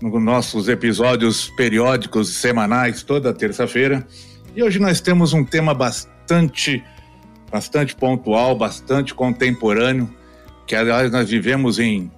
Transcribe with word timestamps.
nos 0.00 0.22
nossos 0.22 0.68
episódios 0.68 1.50
periódicos 1.56 2.28
semanais 2.28 3.02
toda 3.02 3.32
terça-feira. 3.32 4.06
E 4.54 4.62
hoje 4.62 4.78
nós 4.78 5.00
temos 5.00 5.32
um 5.32 5.44
tema 5.44 5.74
bastante 5.74 6.82
bastante 7.50 7.94
pontual, 7.94 8.56
bastante 8.56 9.14
contemporâneo, 9.14 10.12
que 10.66 10.74
aliás 10.74 11.12
nós 11.12 11.30
vivemos 11.30 11.78
em, 11.78 12.10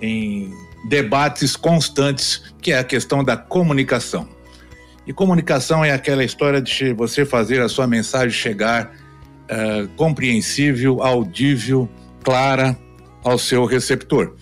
em 0.00 0.52
debates 0.88 1.56
constantes, 1.56 2.54
que 2.62 2.70
é 2.70 2.78
a 2.78 2.84
questão 2.84 3.24
da 3.24 3.36
comunicação. 3.36 4.28
E 5.04 5.12
comunicação 5.12 5.84
é 5.84 5.90
aquela 5.90 6.22
história 6.22 6.62
de 6.62 6.92
você 6.92 7.24
fazer 7.24 7.60
a 7.60 7.68
sua 7.68 7.88
mensagem 7.88 8.30
chegar 8.30 8.92
uh, 9.50 9.88
compreensível, 9.96 11.02
audível, 11.02 11.88
clara 12.22 12.78
ao 13.24 13.36
seu 13.36 13.64
receptor. 13.64 14.36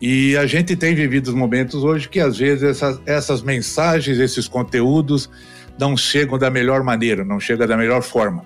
E 0.00 0.36
a 0.36 0.46
gente 0.46 0.76
tem 0.76 0.94
vivido 0.94 1.34
momentos 1.36 1.82
hoje 1.82 2.08
que 2.08 2.20
às 2.20 2.36
vezes 2.36 2.62
essas, 2.62 3.00
essas 3.06 3.42
mensagens, 3.42 4.18
esses 4.18 4.48
conteúdos 4.48 5.30
não 5.78 5.96
chegam 5.96 6.38
da 6.38 6.50
melhor 6.50 6.82
maneira, 6.82 7.24
não 7.24 7.40
chegam 7.40 7.66
da 7.66 7.76
melhor 7.76 8.02
forma. 8.02 8.44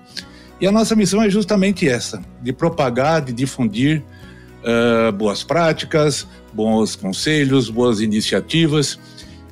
E 0.61 0.67
a 0.67 0.71
nossa 0.71 0.95
missão 0.95 1.21
é 1.21 1.29
justamente 1.29 1.87
essa: 1.87 2.21
de 2.41 2.51
propagar, 2.53 3.21
de 3.21 3.33
difundir 3.33 4.03
uh, 4.63 5.11
boas 5.11 5.43
práticas, 5.43 6.27
bons 6.53 6.95
conselhos, 6.95 7.69
boas 7.69 8.01
iniciativas. 8.01 8.99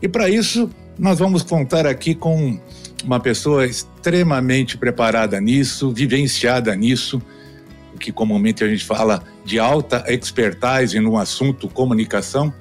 E 0.02 0.08
para 0.08 0.30
isso, 0.30 0.70
nós 0.98 1.20
vamos 1.20 1.44
contar 1.44 1.86
aqui 1.86 2.14
com 2.14 2.60
uma 3.04 3.20
pessoa 3.20 3.66
extremamente 3.66 4.78
preparada 4.78 5.40
nisso, 5.40 5.92
vivenciada 5.92 6.76
nisso, 6.76 7.22
que 7.98 8.12
comumente 8.12 8.64
a 8.64 8.68
gente 8.68 8.86
fala 8.86 9.24
de 9.44 9.60
alta 9.60 10.04
expertise 10.08 11.00
no 11.00 11.18
assunto 11.18 11.68
comunicação, 11.68 12.54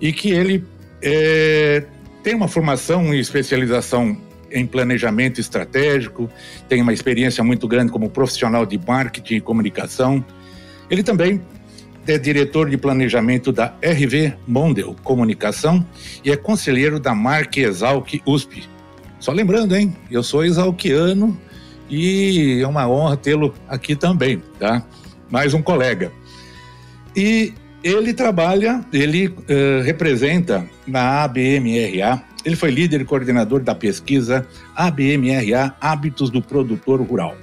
e 0.00 0.12
que 0.12 0.30
ele 0.30 0.64
é, 1.00 1.84
tem 2.22 2.34
uma 2.34 2.48
formação 2.48 3.14
e 3.14 3.20
especialização 3.20 4.16
em 4.50 4.66
planejamento 4.66 5.40
estratégico, 5.40 6.28
tem 6.68 6.82
uma 6.82 6.92
experiência 6.92 7.42
muito 7.42 7.66
grande 7.66 7.90
como 7.90 8.10
profissional 8.10 8.66
de 8.66 8.78
marketing 8.78 9.36
e 9.36 9.40
comunicação. 9.40 10.24
Ele 10.90 11.02
também 11.02 11.40
é 12.06 12.18
diretor 12.18 12.68
de 12.68 12.76
planejamento 12.76 13.52
da 13.52 13.74
RV 13.82 14.34
Mondel 14.46 14.94
Comunicação 15.02 15.86
e 16.24 16.30
é 16.30 16.36
conselheiro 16.36 17.00
da 17.00 17.14
Marque 17.14 17.60
Exalc 17.60 18.20
USP. 18.26 18.68
Só 19.18 19.32
lembrando, 19.32 19.74
hein? 19.74 19.96
Eu 20.10 20.22
sou 20.22 20.44
exalquiano 20.44 21.38
e 21.88 22.60
é 22.62 22.66
uma 22.66 22.88
honra 22.88 23.16
tê-lo 23.16 23.54
aqui 23.68 23.94
também, 23.94 24.42
tá? 24.58 24.82
Mais 25.30 25.54
um 25.54 25.62
colega. 25.62 26.12
E 27.14 27.52
ele 27.82 28.14
trabalha, 28.14 28.84
ele 28.92 29.28
uh, 29.28 29.82
representa 29.84 30.64
na 30.86 31.24
ABMRA, 31.24 32.22
ele 32.44 32.56
foi 32.56 32.70
líder 32.70 33.00
e 33.00 33.04
coordenador 33.04 33.60
da 33.60 33.74
pesquisa 33.74 34.46
ABMRA 34.74 35.74
Hábitos 35.80 36.30
do 36.30 36.40
Produtor 36.40 37.00
Rural. 37.00 37.36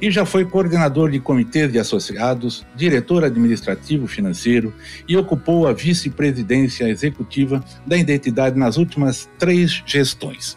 E 0.00 0.10
já 0.10 0.24
foi 0.24 0.44
coordenador 0.44 1.10
de 1.10 1.18
comitês 1.18 1.72
de 1.72 1.78
associados, 1.78 2.64
diretor 2.76 3.24
administrativo 3.24 4.06
financeiro 4.06 4.72
e 5.08 5.16
ocupou 5.16 5.66
a 5.66 5.72
vice-presidência 5.72 6.88
executiva 6.88 7.64
da 7.84 7.96
identidade 7.96 8.56
nas 8.56 8.76
últimas 8.76 9.28
três 9.38 9.82
gestões. 9.84 10.56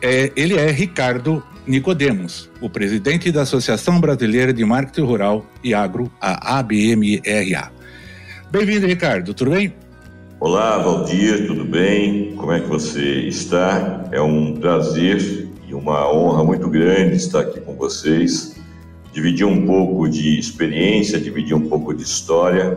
É, 0.00 0.32
ele 0.34 0.54
é 0.54 0.70
Ricardo 0.70 1.44
Nicodemos, 1.66 2.50
o 2.60 2.68
presidente 2.68 3.30
da 3.30 3.42
Associação 3.42 4.00
Brasileira 4.00 4.52
de 4.52 4.64
Marketing 4.64 5.02
Rural 5.02 5.46
e 5.62 5.72
Agro, 5.72 6.10
a 6.20 6.58
ABMRA. 6.58 7.70
Bem-vindo, 8.50 8.86
Ricardo, 8.86 9.32
tudo 9.32 9.52
bem? 9.52 9.72
Olá, 10.40 10.78
Valdir, 10.78 11.46
tudo 11.46 11.64
bem? 11.64 12.34
Como 12.34 12.50
é 12.50 12.60
que 12.60 12.66
você 12.66 13.20
está? 13.28 14.08
É 14.10 14.20
um 14.20 14.54
prazer 14.54 15.48
e 15.68 15.72
uma 15.72 16.12
honra 16.12 16.42
muito 16.42 16.68
grande 16.68 17.14
estar 17.14 17.42
aqui 17.42 17.60
com 17.60 17.76
vocês, 17.76 18.56
dividir 19.12 19.46
um 19.46 19.64
pouco 19.64 20.08
de 20.08 20.40
experiência, 20.40 21.20
dividir 21.20 21.54
um 21.54 21.68
pouco 21.68 21.94
de 21.94 22.02
história. 22.02 22.76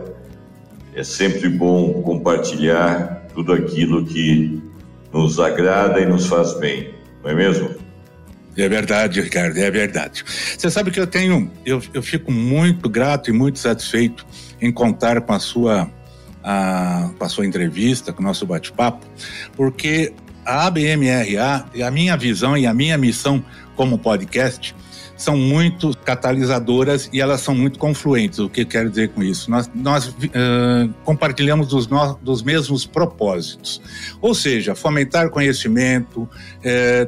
É 0.94 1.02
sempre 1.02 1.48
bom 1.48 2.02
compartilhar 2.02 3.26
tudo 3.34 3.52
aquilo 3.52 4.06
que 4.06 4.62
nos 5.12 5.40
agrada 5.40 6.00
e 6.00 6.06
nos 6.06 6.26
faz 6.26 6.54
bem, 6.54 6.94
não 7.24 7.30
é 7.32 7.34
mesmo? 7.34 7.75
É 8.56 8.68
verdade, 8.68 9.20
Ricardo, 9.20 9.58
é 9.58 9.70
verdade. 9.70 10.24
Você 10.56 10.70
sabe 10.70 10.90
que 10.90 10.98
eu 10.98 11.06
tenho, 11.06 11.50
eu, 11.64 11.82
eu 11.92 12.02
fico 12.02 12.32
muito 12.32 12.88
grato 12.88 13.28
e 13.28 13.32
muito 13.32 13.58
satisfeito 13.58 14.26
em 14.60 14.72
contar 14.72 15.20
com 15.20 15.32
a 15.34 15.38
sua, 15.38 15.90
a, 16.42 17.10
com 17.18 17.24
a 17.24 17.28
sua 17.28 17.46
entrevista, 17.46 18.12
com 18.12 18.22
o 18.22 18.24
nosso 18.24 18.46
bate-papo, 18.46 19.06
porque 19.54 20.14
a 20.44 20.66
ABMRA, 20.66 21.66
a 21.86 21.90
minha 21.90 22.16
visão 22.16 22.56
e 22.56 22.66
a 22.66 22.72
minha 22.72 22.96
missão 22.96 23.44
como 23.74 23.98
podcast 23.98 24.74
são 25.16 25.36
muito 25.36 25.96
catalisadoras 26.04 27.08
e 27.12 27.20
elas 27.20 27.40
são 27.40 27.54
muito 27.54 27.78
confluentes. 27.78 28.38
O 28.38 28.48
que 28.48 28.64
quero 28.64 28.90
dizer 28.90 29.08
com 29.10 29.22
isso? 29.22 29.50
Nós, 29.50 29.70
nós 29.74 30.08
uh, 30.08 30.92
compartilhamos 31.04 31.68
dos, 31.68 31.88
no, 31.88 32.14
dos 32.22 32.42
mesmos 32.42 32.84
propósitos, 32.84 33.80
ou 34.20 34.34
seja, 34.34 34.74
fomentar 34.74 35.30
conhecimento, 35.30 36.28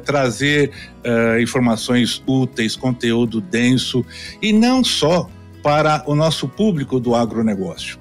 trazer 0.03 0.71
uh, 1.05 1.39
informações 1.39 2.21
úteis, 2.25 2.75
conteúdo 2.75 3.41
denso 3.41 4.05
e 4.41 4.51
não 4.51 4.83
só 4.83 5.29
para 5.61 6.03
o 6.07 6.15
nosso 6.15 6.47
público 6.47 6.99
do 6.99 7.15
agronegócio. 7.15 7.97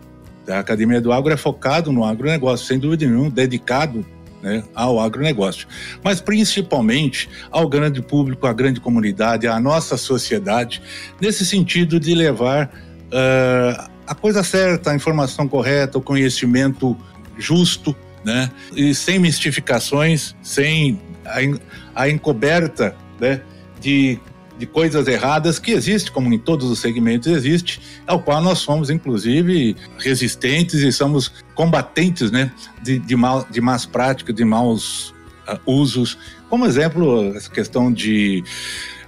A 0.49 0.61
Academia 0.61 1.01
do 1.01 1.13
Agro 1.13 1.33
é 1.33 1.37
focado 1.37 1.93
no 1.93 2.05
agronegócio, 2.05 2.67
sem 2.67 2.79
dúvida 2.79 3.07
nenhuma, 3.07 3.31
dedicado 3.31 4.05
né, 4.43 4.63
ao 4.75 5.01
agronegócio, 5.01 5.67
mas 6.03 6.21
principalmente 6.21 7.29
ao 7.51 7.69
grande 7.69 8.01
público, 8.01 8.47
à 8.47 8.53
grande 8.53 8.81
comunidade, 8.81 9.47
à 9.47 9.59
nossa 9.59 9.97
sociedade, 9.97 10.83
nesse 11.21 11.45
sentido 11.45 11.99
de 11.99 12.15
levar 12.15 12.67
uh, 12.67 13.91
a 14.07 14.15
coisa 14.15 14.43
certa, 14.43 14.91
a 14.91 14.95
informação 14.95 15.47
correta, 15.49 15.99
o 15.99 16.03
conhecimento 16.03 16.97
justo, 17.37 17.95
né, 18.25 18.51
e 18.75 18.95
sem 18.95 19.19
mistificações, 19.19 20.35
sem 20.43 21.01
a, 21.25 22.03
a 22.03 22.09
encoberta 22.09 22.95
né, 23.21 23.41
de 23.81 24.19
de 24.59 24.67
coisas 24.67 25.07
erradas 25.07 25.59
que 25.59 25.71
existe, 25.71 26.11
como 26.11 26.33
em 26.33 26.39
todos 26.39 26.69
os 26.69 26.81
segmentos 26.81 27.29
existe, 27.29 27.81
ao 28.07 28.21
qual 28.21 28.43
nós 28.43 28.59
somos, 28.59 28.91
inclusive, 28.91 29.77
resistentes 29.99 30.81
e 30.81 30.91
somos 30.91 31.33
combatentes 31.55 32.31
né, 32.31 32.51
de, 32.83 32.99
de, 32.99 33.17
mal, 33.17 33.47
de 33.49 33.61
más 33.61 33.87
práticas, 33.87 34.35
de 34.35 34.45
maus 34.45 35.15
uh, 35.49 35.59
usos. 35.65 36.19
Como 36.51 36.67
exemplo, 36.67 37.33
essa 37.37 37.51
questão 37.51 37.93
de 37.93 38.43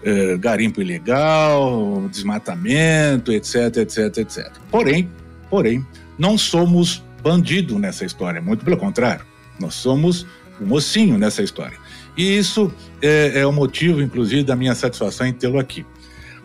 uh, 0.04 0.38
garimpo 0.38 0.80
ilegal, 0.80 2.08
desmatamento, 2.10 3.32
etc, 3.32 3.78
etc, 3.78 4.18
etc. 4.18 4.52
Porém, 4.70 5.10
porém, 5.50 5.84
não 6.16 6.38
somos 6.38 7.02
bandido 7.22 7.78
nessa 7.78 8.04
história, 8.04 8.40
muito 8.40 8.64
pelo 8.64 8.76
contrário, 8.76 9.26
nós 9.58 9.74
somos 9.74 10.26
o 10.60 10.64
mocinho 10.64 11.18
nessa 11.18 11.42
história. 11.42 11.76
E 12.16 12.36
isso 12.36 12.72
é, 13.02 13.40
é 13.40 13.46
o 13.46 13.52
motivo, 13.52 14.02
inclusive, 14.02 14.42
da 14.42 14.56
minha 14.56 14.74
satisfação 14.74 15.26
em 15.26 15.32
tê-lo 15.32 15.58
aqui. 15.58 15.84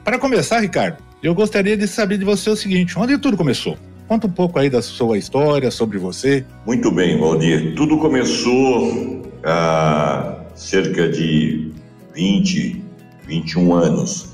Para 0.03 0.19
começar, 0.19 0.59
Ricardo, 0.59 0.97
eu 1.21 1.33
gostaria 1.33 1.75
de 1.75 1.87
saber 1.87 2.17
de 2.17 2.25
você 2.25 2.49
o 2.49 2.55
seguinte: 2.55 2.97
onde 2.97 3.17
tudo 3.17 3.35
começou? 3.35 3.77
Conta 4.07 4.27
um 4.27 4.31
pouco 4.31 4.59
aí 4.59 4.69
da 4.69 4.81
sua 4.81 5.17
história, 5.17 5.71
sobre 5.71 5.97
você. 5.97 6.45
Muito 6.65 6.91
bem, 6.91 7.19
Valdir. 7.19 7.73
Tudo 7.75 7.97
começou 7.97 9.23
há 9.43 10.41
cerca 10.53 11.09
de 11.09 11.71
20, 12.13 12.83
21 13.27 13.73
anos. 13.73 14.29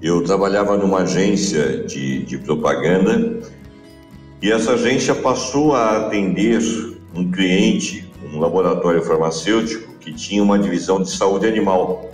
Eu 0.00 0.22
trabalhava 0.24 0.76
numa 0.76 1.00
agência 1.00 1.84
de, 1.84 2.24
de 2.24 2.38
propaganda 2.38 3.40
e 4.42 4.50
essa 4.50 4.72
agência 4.72 5.14
passou 5.14 5.74
a 5.74 6.06
atender 6.06 6.60
um 7.14 7.30
cliente, 7.30 8.10
um 8.32 8.38
laboratório 8.38 9.02
farmacêutico, 9.02 9.85
que 10.06 10.12
tinha 10.12 10.40
uma 10.40 10.56
divisão 10.56 11.02
de 11.02 11.10
saúde 11.10 11.48
animal. 11.48 12.12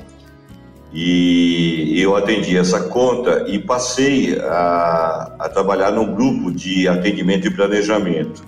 E 0.95 2.01
eu 2.01 2.17
atendi 2.17 2.57
essa 2.57 2.89
conta 2.89 3.45
e 3.49 3.59
passei 3.59 4.39
a, 4.41 5.37
a 5.39 5.49
trabalhar 5.51 5.91
num 5.91 6.15
grupo 6.15 6.51
de 6.51 6.89
atendimento 6.89 7.47
e 7.47 7.51
planejamento. 7.51 8.43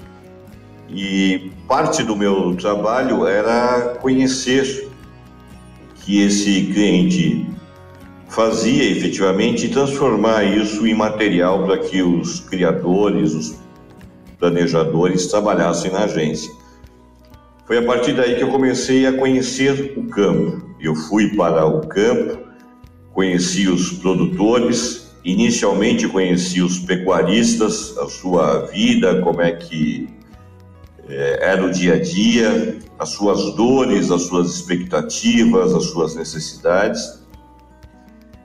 E 0.88 1.50
parte 1.68 2.02
do 2.02 2.16
meu 2.16 2.54
trabalho 2.56 3.26
era 3.26 3.96
conhecer 4.00 4.88
que 5.96 6.22
esse 6.22 6.66
cliente 6.72 7.46
fazia 8.28 8.90
efetivamente 8.90 9.66
e 9.66 9.68
transformar 9.68 10.44
isso 10.44 10.86
em 10.86 10.94
material 10.94 11.64
para 11.64 11.78
que 11.78 12.02
os 12.02 12.40
criadores, 12.40 13.34
os 13.34 13.58
planejadores 14.38 15.26
trabalhassem 15.26 15.90
na 15.90 16.04
agência. 16.04 16.63
Foi 17.66 17.78
a 17.78 17.82
partir 17.82 18.12
daí 18.12 18.36
que 18.36 18.42
eu 18.42 18.50
comecei 18.50 19.06
a 19.06 19.12
conhecer 19.12 19.94
o 19.96 20.06
campo. 20.08 20.62
Eu 20.78 20.94
fui 20.94 21.34
para 21.34 21.64
o 21.64 21.80
campo, 21.86 22.38
conheci 23.12 23.68
os 23.68 23.90
produtores, 23.92 25.14
inicialmente 25.24 26.06
conheci 26.06 26.60
os 26.60 26.78
pecuaristas, 26.80 27.96
a 27.96 28.06
sua 28.06 28.66
vida, 28.66 29.22
como 29.22 29.40
é 29.40 29.52
que 29.52 30.08
é, 31.08 31.38
era 31.40 31.64
o 31.64 31.70
dia 31.70 31.94
a 31.94 31.98
dia, 31.98 32.78
as 32.98 33.10
suas 33.10 33.54
dores, 33.54 34.10
as 34.10 34.22
suas 34.22 34.54
expectativas, 34.54 35.74
as 35.74 35.84
suas 35.84 36.14
necessidades. 36.14 37.24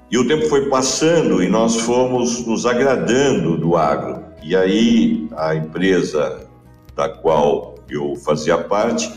E 0.10 0.18
o 0.18 0.25
tempo 0.27 0.48
foi 0.48 0.69
passando 0.69 1.44
e 1.44 1.50
nós 1.50 1.75
fomos 1.81 2.45
nos 2.45 2.66
agradando 2.66 3.57
do 3.57 3.75
agro. 3.75 4.24
E 4.42 4.56
aí 4.56 5.27
a 5.36 5.54
empresa 5.56 6.48
da 6.95 7.10
qual 7.10 7.69
eu 7.89 8.15
fazia 8.15 8.57
parte 8.57 9.12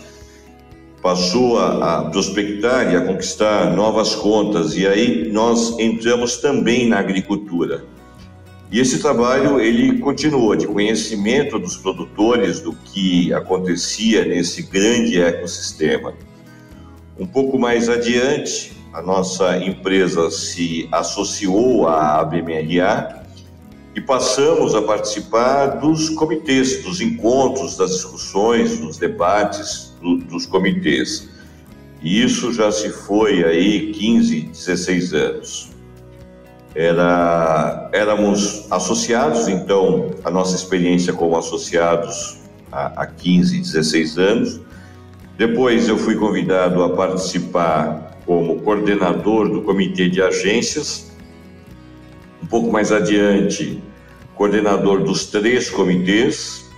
passou 1.02 1.58
a, 1.58 1.98
a, 1.98 2.10
prospectar 2.10 2.92
e 2.92 2.96
a 2.96 3.04
conquistar 3.04 3.74
novas 3.74 4.14
contas 4.14 4.76
e 4.76 4.86
aí 4.86 5.28
nós 5.32 5.76
entramos 5.78 6.36
também 6.36 6.88
na 6.88 7.00
agricultura. 7.00 7.84
E 8.70 8.78
esse 8.78 9.00
trabalho 9.00 9.60
ele 9.60 9.98
continuou 9.98 10.54
de 10.56 10.66
conhecimento 10.66 11.58
dos 11.58 11.76
produtores 11.76 12.60
do 12.60 12.72
que 12.72 13.34
acontecia 13.34 14.24
nesse 14.24 14.62
grande 14.62 15.20
ecossistema. 15.20 16.14
Um 17.18 17.26
pouco 17.26 17.58
mais 17.58 17.88
adiante, 17.88 18.72
a 18.94 19.02
nossa 19.02 19.58
empresa 19.58 20.30
se 20.30 20.88
associou 20.90 21.86
à 21.88 22.20
ABMRA 22.20 23.21
e 23.94 24.00
passamos 24.00 24.74
a 24.74 24.82
participar 24.82 25.66
dos 25.78 26.08
comitês, 26.10 26.82
dos 26.82 27.00
encontros, 27.00 27.76
das 27.76 27.90
discussões, 27.92 28.78
dos 28.78 28.96
debates 28.96 29.94
do, 30.00 30.16
dos 30.16 30.46
comitês. 30.46 31.28
E 32.02 32.22
isso 32.22 32.52
já 32.52 32.72
se 32.72 32.88
foi 32.88 33.44
aí 33.44 33.92
15, 33.92 34.40
16 34.42 35.12
anos. 35.12 35.70
Era, 36.74 37.90
éramos 37.92 38.66
associados, 38.70 39.46
então 39.46 40.10
a 40.24 40.30
nossa 40.30 40.56
experiência 40.56 41.12
como 41.12 41.36
associados 41.36 42.38
há, 42.72 43.02
há 43.02 43.06
15, 43.06 43.58
16 43.58 44.18
anos. 44.18 44.60
Depois 45.36 45.86
eu 45.88 45.98
fui 45.98 46.16
convidado 46.16 46.82
a 46.82 46.90
participar 46.90 48.18
como 48.24 48.60
coordenador 48.62 49.50
do 49.50 49.60
comitê 49.62 50.08
de 50.08 50.22
agências 50.22 51.12
pouco 52.52 52.70
mais 52.70 52.93
adiante, 52.93 53.82
coordenador 54.34 55.02
dos 55.02 55.25
três 55.25 55.70
comitês. 55.70 56.70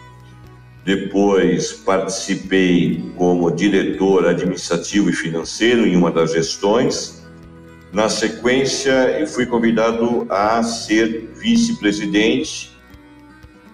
Depois 0.85 1.73
participei 1.73 3.13
como 3.17 3.51
diretor 3.51 4.25
administrativo 4.25 5.11
e 5.11 5.13
financeiro 5.13 5.85
em 5.85 5.97
uma 5.97 6.13
das 6.13 6.31
gestões. 6.31 7.27
Na 7.93 8.09
sequência, 8.09 9.19
eu 9.19 9.27
fui 9.27 9.47
convidado 9.47 10.27
a 10.31 10.63
ser 10.63 11.33
vice-presidente, 11.35 12.71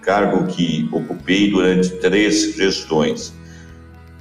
cargo 0.01 0.47
que 0.47 0.89
ocupei 0.91 1.51
durante 1.51 1.91
três 1.97 2.55
gestões. 2.55 3.35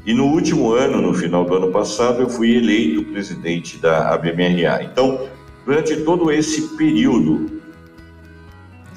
E 0.06 0.14
no 0.14 0.26
último 0.26 0.74
ano, 0.74 1.02
no 1.02 1.14
final 1.14 1.46
do 1.46 1.56
ano 1.56 1.72
passado, 1.72 2.24
eu 2.24 2.30
fui 2.30 2.58
eleito 2.58 3.06
presidente 3.06 3.78
da 3.78 4.14
ABMRA. 4.14 4.84
Então, 4.84 5.30
durante 5.66 5.96
todo 5.98 6.30
esse 6.30 6.76
período 6.76 7.59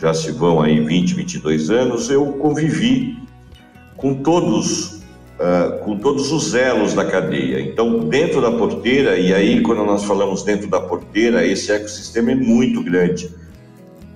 já 0.03 0.13
se 0.13 0.33
vão 0.33 0.61
aí 0.61 0.81
20, 0.81 1.15
22 1.15 1.71
anos, 1.71 2.11
eu 2.11 2.27
convivi 2.33 3.17
com 3.97 4.15
todos, 4.15 4.95
uh, 5.39 5.79
com 5.85 5.97
todos 5.97 6.33
os 6.33 6.57
elos 6.57 6.93
da 6.93 7.05
cadeia. 7.05 7.61
Então, 7.61 8.01
dentro 8.01 8.43
da 8.43 8.51
porteira, 8.51 9.17
e 9.17 9.33
aí 9.33 9.63
quando 9.63 9.85
nós 9.85 10.03
falamos 10.03 10.43
dentro 10.43 10.69
da 10.69 10.81
porteira, 10.81 11.47
esse 11.47 11.71
ecossistema 11.71 12.33
é 12.33 12.35
muito 12.35 12.83
grande. 12.83 13.31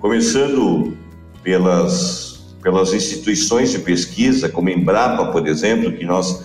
Começando 0.01 0.97
pelas, 1.45 2.57
pelas 2.61 2.93
instituições 2.93 3.71
de 3.71 3.79
pesquisa, 3.79 4.49
como 4.49 4.69
a 4.69 4.73
Embrapa, 4.73 5.27
por 5.27 5.47
exemplo, 5.47 5.93
que 5.93 6.05
nós 6.05 6.45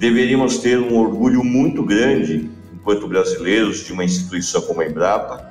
deveríamos 0.00 0.58
ter 0.58 0.80
um 0.80 0.98
orgulho 0.98 1.44
muito 1.44 1.84
grande, 1.84 2.50
enquanto 2.74 3.06
brasileiros, 3.06 3.84
de 3.84 3.92
uma 3.92 4.02
instituição 4.02 4.60
como 4.62 4.80
a 4.80 4.86
Embrapa, 4.86 5.49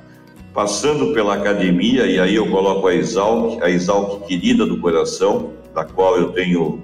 passando 0.52 1.12
pela 1.12 1.34
academia, 1.34 2.06
e 2.06 2.18
aí 2.18 2.34
eu 2.34 2.50
coloco 2.50 2.86
a 2.86 2.94
Exalc, 2.94 3.62
a 3.62 3.70
Exalc 3.70 4.26
querida 4.26 4.66
do 4.66 4.78
coração, 4.78 5.52
da 5.74 5.84
qual 5.84 6.16
eu 6.16 6.32
tenho 6.32 6.82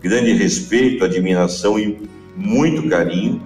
grande 0.00 0.32
respeito, 0.32 1.04
admiração 1.04 1.78
e 1.78 2.08
muito 2.36 2.88
carinho, 2.88 3.40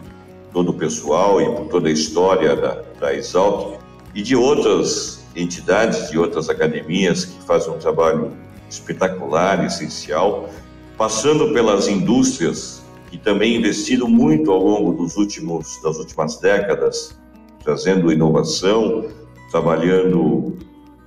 todo 0.53 0.71
o 0.71 0.75
pessoal 0.75 1.41
e 1.41 1.45
por 1.45 1.67
toda 1.67 1.89
a 1.89 1.93
história 1.93 2.57
da, 2.57 2.83
da 2.99 3.15
Exalc, 3.15 3.79
e 4.15 4.23
de 4.23 4.35
outras 4.35 5.25
entidades, 5.37 6.11
de 6.11 6.19
outras 6.19 6.49
academias 6.49 7.27
que 7.27 7.43
fazem 7.45 7.73
um 7.73 7.79
trabalho 7.79 8.33
espetacular, 8.69 9.65
essencial, 9.65 10.49
passando 10.97 11.53
pelas 11.53 11.87
indústrias 11.87 12.83
que 13.11 13.17
também 13.19 13.57
investiram 13.57 14.09
muito 14.09 14.51
ao 14.51 14.63
longo 14.63 14.93
dos 14.93 15.17
últimos, 15.17 15.81
das 15.83 15.99
últimas 15.99 16.39
décadas, 16.39 17.19
trazendo 17.63 18.13
inovação, 18.13 19.07
trabalhando 19.51 20.57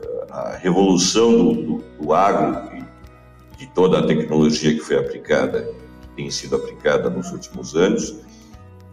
eh, 0.01 0.25
a 0.29 0.57
revolução 0.57 1.31
do, 1.31 1.53
do, 1.53 1.83
do 1.99 2.13
agro 2.13 2.71
e 2.77 3.57
de 3.57 3.67
toda 3.67 3.99
a 3.99 4.07
tecnologia 4.07 4.73
que 4.73 4.79
foi 4.79 4.97
aplicada, 4.97 5.69
tem 6.15 6.29
sido 6.29 6.55
aplicada 6.55 7.09
nos 7.09 7.31
últimos 7.31 7.75
anos. 7.75 8.15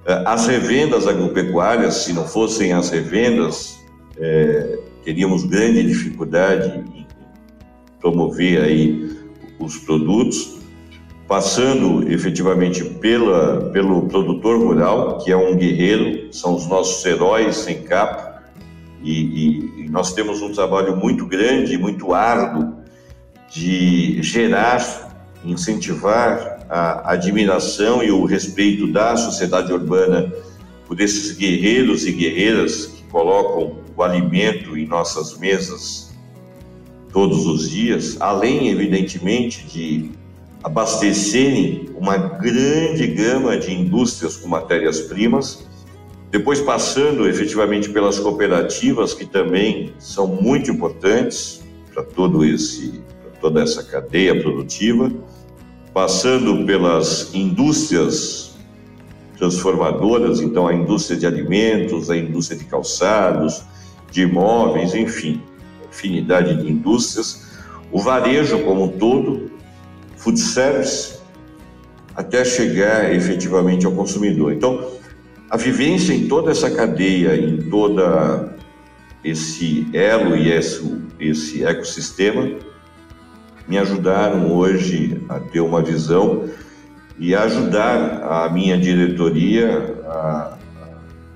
Eh, 0.07 0.23
as 0.27 0.47
revendas 0.47 1.07
agropecuárias, 1.07 1.95
se 1.95 2.13
não 2.13 2.27
fossem 2.27 2.73
as 2.73 2.91
revendas, 2.91 3.79
é, 4.21 4.79
teríamos 5.05 5.45
grande 5.45 5.87
dificuldade 5.87 6.85
em 6.95 7.07
promover 8.01 8.63
aí 8.63 9.17
os 9.59 9.79
produtos, 9.79 10.59
passando 11.27 12.11
efetivamente 12.11 12.85
pela, 12.85 13.71
pelo 13.71 14.07
produtor 14.07 14.59
rural, 14.59 15.19
que 15.19 15.31
é 15.31 15.37
um 15.37 15.57
guerreiro, 15.57 16.33
são 16.33 16.55
os 16.55 16.67
nossos 16.67 17.05
heróis 17.05 17.57
sem 17.57 17.83
capa, 17.83 18.28
e, 19.03 19.85
e, 19.85 19.89
nós 19.89 20.13
temos 20.13 20.43
um 20.43 20.53
trabalho 20.53 20.97
muito 20.97 21.27
grande, 21.27 21.79
muito 21.79 22.13
árduo 22.13 22.75
de 23.51 24.23
gerar, 24.23 25.17
incentivar 25.45 26.67
a 26.69 27.13
admiração 27.13 28.03
e 28.03 28.11
o 28.11 28.25
respeito 28.25 28.87
da 28.87 29.17
sociedade 29.17 29.73
urbana 29.73 30.33
por 30.87 31.01
esses 31.01 31.37
guerreiros 31.37 32.07
e 32.07 32.13
guerreiras 32.13 32.87
que 32.87 33.03
colocam 33.05 33.79
o 33.97 34.03
alimento 34.03 34.77
em 34.77 34.87
nossas 34.87 35.39
mesas 35.39 36.09
todos 37.13 37.47
os 37.47 37.71
dias, 37.71 38.17
além, 38.21 38.69
evidentemente, 38.69 39.67
de 39.67 40.11
abastecerem 40.63 41.89
uma 41.95 42.17
grande 42.17 43.07
gama 43.07 43.57
de 43.57 43.73
indústrias 43.73 44.37
com 44.37 44.49
matérias-primas 44.49 45.68
depois, 46.31 46.61
passando 46.61 47.27
efetivamente 47.27 47.89
pelas 47.89 48.19
cooperativas, 48.19 49.15
que 49.15 49.25
também 49.25 49.95
são 49.99 50.27
muito 50.27 50.71
importantes 50.71 51.63
para 51.93 52.03
todo 52.03 52.45
esse, 52.45 53.03
toda 53.41 53.63
essa 53.63 53.83
cadeia 53.83 54.39
produtiva, 54.39 55.11
passando 55.95 56.67
pelas 56.67 57.35
indústrias 57.35 58.57
transformadoras, 59.39 60.41
então 60.41 60.67
a 60.67 60.75
indústria 60.75 61.19
de 61.19 61.27
alimentos, 61.27 62.11
a 62.11 62.17
indústria 62.17 62.59
de 62.59 62.67
calçados, 62.67 63.63
de 64.11 64.23
imóveis, 64.23 64.95
enfim, 64.95 65.41
infinidade 65.89 66.63
de 66.63 66.71
indústrias, 66.71 67.49
o 67.91 68.01
varejo 68.01 68.59
como 68.65 68.85
um 68.85 68.89
todo, 68.89 69.51
food 70.17 70.39
service, 70.39 71.19
até 72.15 72.45
chegar 72.45 73.15
efetivamente 73.15 73.87
ao 73.87 73.93
consumidor. 73.93 74.53
Então, 74.53 74.98
a 75.51 75.57
vivência 75.57 76.13
em 76.13 76.29
toda 76.29 76.51
essa 76.51 76.71
cadeia, 76.71 77.37
em 77.37 77.57
toda 77.71 78.55
esse 79.25 79.87
elo 79.93 80.37
e 80.37 80.51
esse, 80.51 81.03
esse 81.19 81.65
ecossistema, 81.65 82.51
me 83.67 83.79
ajudaram 83.79 84.53
hoje 84.53 85.23
a 85.29 85.41
ter 85.41 85.61
uma 85.61 85.83
visão 85.83 86.49
e 87.19 87.35
ajudar 87.35 88.23
a 88.23 88.49
minha 88.51 88.79
diretoria 88.79 89.97
a 90.07 90.59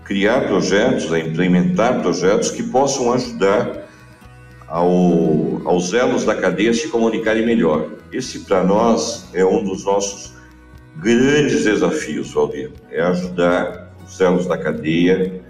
criar 0.05 0.43
projetos, 0.47 1.13
a 1.13 1.19
implementar 1.19 2.01
projetos 2.01 2.51
que 2.51 2.63
possam 2.63 3.13
ajudar 3.13 3.89
ao, 4.69 5.67
aos 5.67 5.93
elos 5.93 6.25
da 6.25 6.35
cadeia 6.35 6.71
a 6.71 6.75
se 6.75 6.89
comunicarem 6.89 7.45
melhor. 7.45 7.89
Esse, 8.13 8.41
para 8.41 8.63
nós, 8.63 9.29
é 9.33 9.45
um 9.45 9.65
dos 9.65 9.85
nossos 9.85 10.35
grandes 10.97 11.65
desafios, 11.65 12.33
Valdir, 12.33 12.71
é 12.91 13.03
ajudar 13.03 13.82
os 14.13 14.21
elos 14.21 14.47
da 14.47 14.59
cadeia 14.59 15.41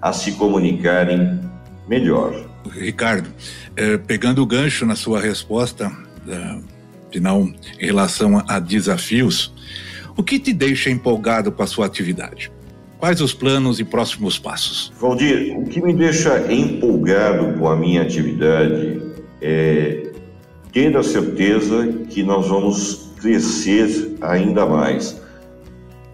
a 0.00 0.12
se 0.12 0.32
comunicarem 0.32 1.40
melhor. 1.88 2.48
Ricardo, 2.70 3.30
eh, 3.76 3.96
pegando 3.96 4.42
o 4.42 4.46
gancho 4.46 4.84
na 4.84 4.94
sua 4.94 5.20
resposta 5.20 5.90
eh, 6.28 6.58
final 7.10 7.48
em 7.80 7.86
relação 7.86 8.38
a, 8.38 8.56
a 8.56 8.58
desafios, 8.58 9.54
o 10.16 10.22
que 10.22 10.38
te 10.38 10.52
deixa 10.52 10.90
empolgado 10.90 11.50
com 11.50 11.62
a 11.62 11.66
sua 11.66 11.86
atividade? 11.86 12.52
Quais 12.98 13.20
os 13.20 13.32
planos 13.32 13.80
e 13.80 13.84
próximos 13.84 14.38
passos? 14.38 14.92
Valdir, 15.00 15.56
o 15.58 15.64
que 15.64 15.80
me 15.80 15.94
deixa 15.94 16.52
empolgado 16.52 17.58
com 17.58 17.68
a 17.68 17.76
minha 17.76 18.02
atividade 18.02 19.00
é 19.40 20.10
ter 20.72 20.96
a 20.96 21.02
certeza 21.02 21.86
que 22.08 22.22
nós 22.22 22.48
vamos 22.48 23.10
crescer 23.20 24.16
ainda 24.20 24.66
mais. 24.66 25.23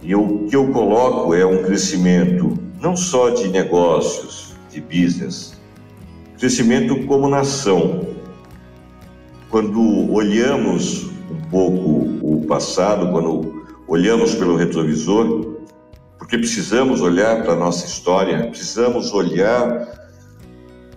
E 0.03 0.15
o 0.15 0.47
que 0.49 0.57
eu 0.57 0.69
coloco 0.69 1.35
é 1.35 1.45
um 1.45 1.63
crescimento 1.63 2.59
não 2.81 2.97
só 2.97 3.31
de 3.31 3.49
negócios, 3.49 4.55
de 4.71 4.81
business, 4.81 5.61
crescimento 6.39 7.07
como 7.07 7.29
nação. 7.29 8.07
Quando 9.51 10.11
olhamos 10.13 11.11
um 11.31 11.41
pouco 11.51 12.19
o 12.23 12.47
passado, 12.47 13.11
quando 13.13 13.65
olhamos 13.87 14.35
pelo 14.35 14.57
retrovisor, 14.57 15.57
porque 16.19 16.39
precisamos 16.39 17.03
olhar 17.03 17.43
para 17.43 17.53
a 17.53 17.57
nossa 17.57 17.85
história, 17.85 18.47
precisamos 18.49 19.13
olhar 19.13 20.01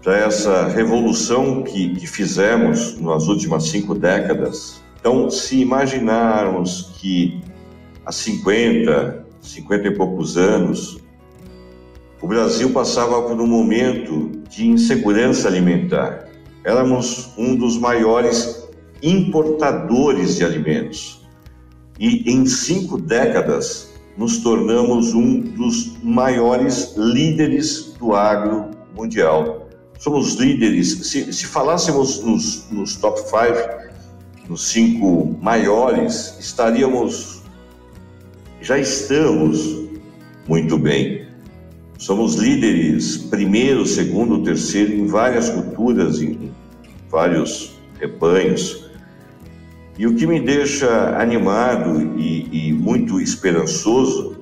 para 0.02 0.18
essa 0.18 0.68
revolução 0.68 1.64
que, 1.64 1.96
que 1.96 2.08
fizemos 2.08 3.00
nas 3.00 3.28
últimas 3.28 3.64
cinco 3.64 3.96
décadas. 3.96 4.82
Então, 5.00 5.30
se 5.30 5.60
imaginarmos 5.60 6.92
que 7.00 7.42
há 8.06 8.12
50, 8.12 9.26
50 9.42 9.88
e 9.88 9.96
poucos 9.96 10.38
anos, 10.38 10.98
o 12.22 12.28
Brasil 12.28 12.70
passava 12.72 13.22
por 13.22 13.40
um 13.42 13.48
momento 13.48 14.32
de 14.50 14.68
insegurança 14.68 15.48
alimentar. 15.48 16.28
Éramos 16.64 17.32
um 17.38 17.56
dos 17.56 17.78
maiores 17.78 18.68
importadores 19.02 20.38
de 20.38 20.46
alimentos. 20.46 21.22
E 22.00 22.32
em 22.32 22.46
cinco 22.46 22.98
décadas 22.98 23.94
nos 24.18 24.38
tornamos 24.38 25.14
um 25.14 25.40
dos 25.42 25.98
maiores 26.02 26.94
líderes 26.96 27.94
do 28.00 28.16
agro 28.16 28.72
mundial. 28.96 29.68
Somos 30.00 30.36
líderes, 30.36 30.92
se, 31.10 31.32
se 31.34 31.46
falássemos 31.46 32.24
nos, 32.24 32.68
nos 32.72 32.96
top 32.96 33.20
five, 33.30 33.58
nos 34.50 34.68
cinco 34.68 35.36
maiores, 35.42 36.38
estaríamos, 36.40 37.33
já 38.64 38.80
estamos 38.80 39.90
muito 40.48 40.78
bem. 40.78 41.28
Somos 41.98 42.36
líderes 42.36 43.18
primeiro, 43.18 43.86
segundo, 43.86 44.42
terceiro 44.42 44.94
em 44.94 45.06
várias 45.06 45.50
culturas, 45.50 46.22
em 46.22 46.50
vários 47.12 47.78
rebanhos. 48.00 48.86
E 50.00 50.08
o 50.08 50.16
que 50.16 50.26
me 50.26 50.40
deixa 50.40 51.20
animado 51.20 52.18
e, 52.18 52.70
e 52.70 52.74
muito 52.74 53.20
esperançoso 53.20 54.38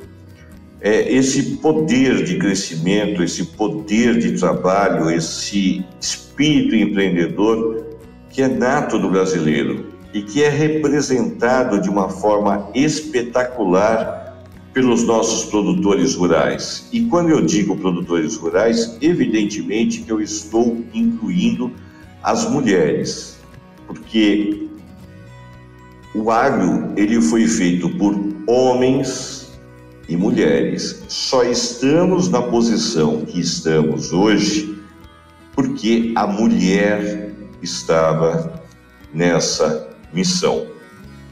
é 0.79 1.13
esse 1.13 1.57
poder 1.57 2.23
de 2.23 2.37
crescimento, 2.37 3.23
esse 3.23 3.43
poder 3.43 4.19
de 4.19 4.39
trabalho, 4.39 5.09
esse 5.09 5.83
espírito 5.99 6.75
empreendedor 6.75 7.85
que 8.29 8.41
é 8.41 8.47
nato 8.47 8.97
do 8.97 9.09
brasileiro 9.09 9.90
e 10.13 10.21
que 10.21 10.43
é 10.43 10.49
representado 10.49 11.81
de 11.81 11.89
uma 11.89 12.09
forma 12.09 12.69
espetacular 12.73 14.21
pelos 14.73 15.03
nossos 15.03 15.49
produtores 15.49 16.15
rurais. 16.15 16.87
E 16.91 17.01
quando 17.05 17.29
eu 17.29 17.45
digo 17.45 17.77
produtores 17.77 18.35
rurais, 18.35 18.97
evidentemente 19.01 20.01
que 20.01 20.11
eu 20.11 20.21
estou 20.21 20.83
incluindo 20.93 21.71
as 22.23 22.49
mulheres, 22.49 23.37
porque 23.87 24.69
o 26.13 26.29
agro 26.31 26.93
ele 26.95 27.21
foi 27.21 27.47
feito 27.47 27.89
por 27.97 28.17
homens 28.47 29.59
e 30.07 30.15
mulheres. 30.15 31.03
Só 31.07 31.43
estamos 31.43 32.29
na 32.29 32.41
posição 32.41 33.25
que 33.25 33.39
estamos 33.39 34.11
hoje 34.11 34.77
porque 35.53 36.11
a 36.15 36.25
mulher 36.25 37.33
estava 37.61 38.61
nessa 39.13 39.90
missão. 40.13 40.67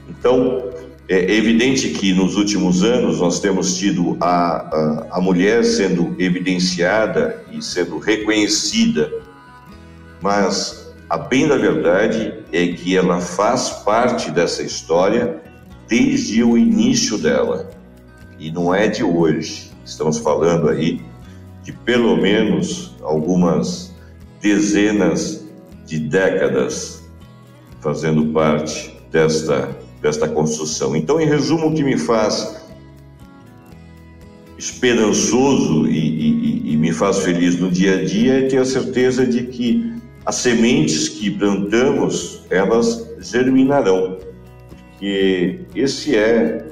Então, 0.08 0.70
é 1.08 1.34
evidente 1.34 1.90
que 1.90 2.14
nos 2.14 2.36
últimos 2.36 2.84
anos 2.84 3.20
nós 3.20 3.40
temos 3.40 3.78
tido 3.78 4.16
a, 4.22 4.28
a, 4.30 5.08
a 5.18 5.22
mulher 5.22 5.64
sendo 5.64 6.16
evidenciada 6.20 7.44
e 7.52 7.62
sendo 7.64 7.98
reconhecida, 7.98 9.12
mas 10.22 10.94
a 11.10 11.18
bem 11.18 11.48
da 11.48 11.58
verdade 11.58 12.34
é 12.52 12.68
que 12.68 12.96
ela 12.96 13.20
faz 13.20 13.70
parte 13.84 14.30
dessa 14.30 14.62
história 14.62 15.42
desde 15.88 16.44
o 16.44 16.56
início 16.56 17.18
dela. 17.18 17.72
E 18.38 18.52
não 18.52 18.74
é 18.74 18.88
de 18.88 19.04
hoje. 19.04 19.72
Estamos 19.84 20.20
falando 20.20 20.70
aí 20.70 21.02
de 21.64 21.74
pelo 21.74 22.16
menos 22.18 22.96
algumas 23.02 23.96
dezenas 24.40 25.44
de 25.88 25.98
décadas 25.98 26.99
fazendo 27.82 28.26
parte 28.34 28.94
desta 29.12 29.78
desta 30.02 30.28
construção. 30.28 30.96
Então, 30.96 31.20
em 31.20 31.26
resumo, 31.26 31.68
o 31.68 31.74
que 31.74 31.84
me 31.84 31.98
faz 31.98 32.58
esperançoso 34.58 35.88
e, 35.88 35.98
e, 35.98 36.74
e, 36.74 36.78
me 36.78 36.92
faz 36.92 37.20
feliz 37.20 37.58
no 37.58 37.72
dia 37.72 38.00
a 38.00 38.04
dia 38.04 38.40
é 38.40 38.48
ter 38.48 38.58
a 38.58 38.66
certeza 38.66 39.26
de 39.26 39.44
que 39.44 39.94
as 40.26 40.36
sementes 40.36 41.08
que 41.08 41.32
plantamos, 41.32 42.42
elas 42.50 43.10
germinarão, 43.20 44.18
porque 44.70 45.62
esse 45.74 46.16
é 46.16 46.68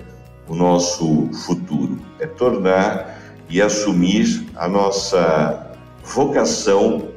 o 0.48 0.56
nosso 0.56 1.30
futuro, 1.46 1.98
é 2.20 2.28
tornar 2.28 3.18
e 3.50 3.62
assumir 3.62 4.46
a 4.56 4.68
nossa 4.68 5.72
vocação 6.04 7.08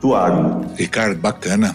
do 0.00 0.16
agro. 0.16 0.66
Ricardo, 0.76 1.20
bacana. 1.20 1.72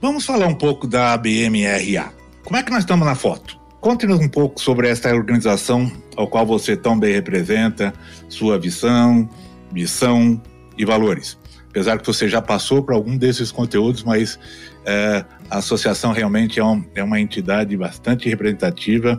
Vamos 0.00 0.26
falar 0.26 0.48
um 0.48 0.56
pouco 0.56 0.88
da 0.88 1.12
ABMRA. 1.12 2.12
Como 2.42 2.56
é 2.56 2.62
que 2.64 2.72
nós 2.72 2.80
estamos 2.80 3.06
na 3.06 3.14
foto? 3.14 3.56
Conte-nos 3.80 4.18
um 4.18 4.28
pouco 4.28 4.60
sobre 4.60 4.88
esta 4.88 5.14
organização 5.14 5.88
ao 6.16 6.26
qual 6.26 6.44
você 6.44 6.76
tão 6.76 6.98
bem 6.98 7.12
representa, 7.12 7.94
sua 8.28 8.58
visão, 8.58 9.30
missão 9.72 10.42
e 10.76 10.84
valores 10.84 11.40
apesar 11.72 11.98
que 11.98 12.06
você 12.06 12.28
já 12.28 12.42
passou 12.42 12.82
por 12.82 12.92
algum 12.92 13.16
desses 13.16 13.50
conteúdos, 13.50 14.04
mas 14.04 14.38
é, 14.84 15.24
a 15.50 15.56
associação 15.56 16.12
realmente 16.12 16.60
é, 16.60 16.64
um, 16.64 16.84
é, 16.94 17.02
uma 17.02 17.18
entidade 17.18 17.74
bastante 17.78 18.28
representativa 18.28 19.18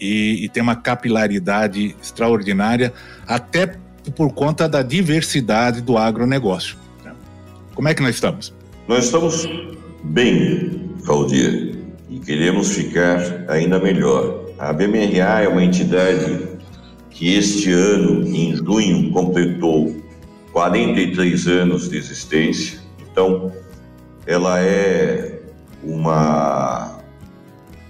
e, 0.00 0.46
e, 0.46 0.48
tem 0.48 0.62
uma 0.62 0.74
capilaridade 0.74 1.94
extraordinária, 2.02 2.90
até 3.26 3.76
por 4.16 4.32
conta 4.32 4.66
da 4.66 4.80
diversidade 4.80 5.82
do 5.82 5.98
agronegócio. 5.98 6.74
Como 7.74 7.86
é 7.86 7.92
que 7.92 8.02
nós 8.02 8.14
estamos? 8.14 8.54
Nós 8.88 9.04
estamos 9.04 9.46
bem, 10.02 10.90
Valdir, 11.04 11.76
e 12.08 12.18
queremos 12.18 12.72
ficar 12.72 13.20
ainda 13.46 13.78
melhor. 13.78 14.46
A 14.58 14.72
BMRA 14.72 15.42
é 15.42 15.48
uma 15.48 15.62
entidade 15.62 16.48
que 17.10 17.34
este 17.34 17.70
ano, 17.70 18.26
em 18.26 18.56
junho, 18.56 19.10
completou 19.12 20.00
43 20.52 21.46
anos 21.46 21.88
de 21.88 21.96
existência. 21.96 22.80
Então, 23.00 23.52
ela 24.26 24.60
é 24.60 25.40
uma, 25.82 26.98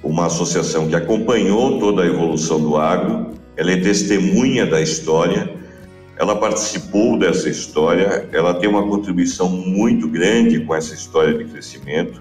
uma 0.02 0.26
associação 0.26 0.88
que 0.88 0.94
acompanhou 0.94 1.78
toda 1.78 2.02
a 2.02 2.06
evolução 2.06 2.60
do 2.60 2.76
agro, 2.76 3.34
ela 3.56 3.72
é 3.72 3.76
testemunha 3.76 4.66
da 4.66 4.80
história, 4.80 5.50
ela 6.18 6.36
participou 6.36 7.18
dessa 7.18 7.48
história, 7.48 8.28
ela 8.32 8.54
tem 8.54 8.68
uma 8.68 8.86
contribuição 8.86 9.48
muito 9.48 10.06
grande 10.08 10.60
com 10.60 10.74
essa 10.74 10.94
história 10.94 11.36
de 11.36 11.44
crescimento. 11.44 12.20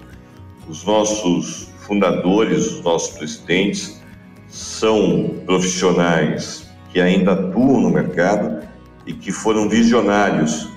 Os 0.68 0.84
nossos 0.84 1.68
fundadores, 1.80 2.66
os 2.66 2.82
nossos 2.82 3.16
presidentes, 3.16 4.00
são 4.48 5.36
profissionais 5.44 6.66
que 6.92 7.00
ainda 7.00 7.32
atuam 7.32 7.82
no 7.82 7.90
mercado 7.90 8.69
e 9.06 9.12
que 9.12 9.32
foram 9.32 9.68
visionários. 9.68 10.68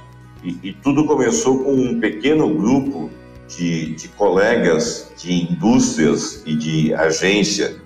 E, 0.43 0.57
e 0.63 0.73
tudo 0.73 1.05
começou 1.05 1.63
com 1.63 1.73
um 1.73 1.99
pequeno 1.99 2.53
grupo 2.53 3.09
de, 3.47 3.95
de 3.95 4.07
colegas 4.09 5.11
de 5.17 5.33
indústrias 5.33 6.43
e 6.45 6.55
de 6.55 6.93
agência 6.93 7.81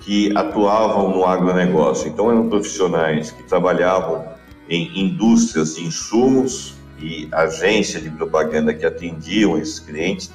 que 0.00 0.34
atuavam 0.36 1.10
no 1.10 1.24
agronegócio. 1.24 2.08
Então, 2.08 2.30
eram 2.30 2.48
profissionais 2.48 3.30
que 3.30 3.42
trabalhavam 3.42 4.24
em 4.68 4.90
indústrias 5.00 5.76
de 5.76 5.84
insumos 5.84 6.74
e 7.00 7.28
agência 7.32 8.00
de 8.00 8.10
propaganda 8.10 8.74
que 8.74 8.84
atendiam 8.84 9.58
esses 9.58 9.78
clientes. 9.78 10.30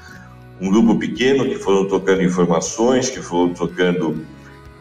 Um 0.61 0.69
grupo 0.69 0.95
pequeno 0.95 1.45
que 1.45 1.55
foram 1.55 1.87
trocando 1.87 2.21
informações, 2.21 3.09
que 3.09 3.21
foram 3.21 3.53
trocando 3.53 4.25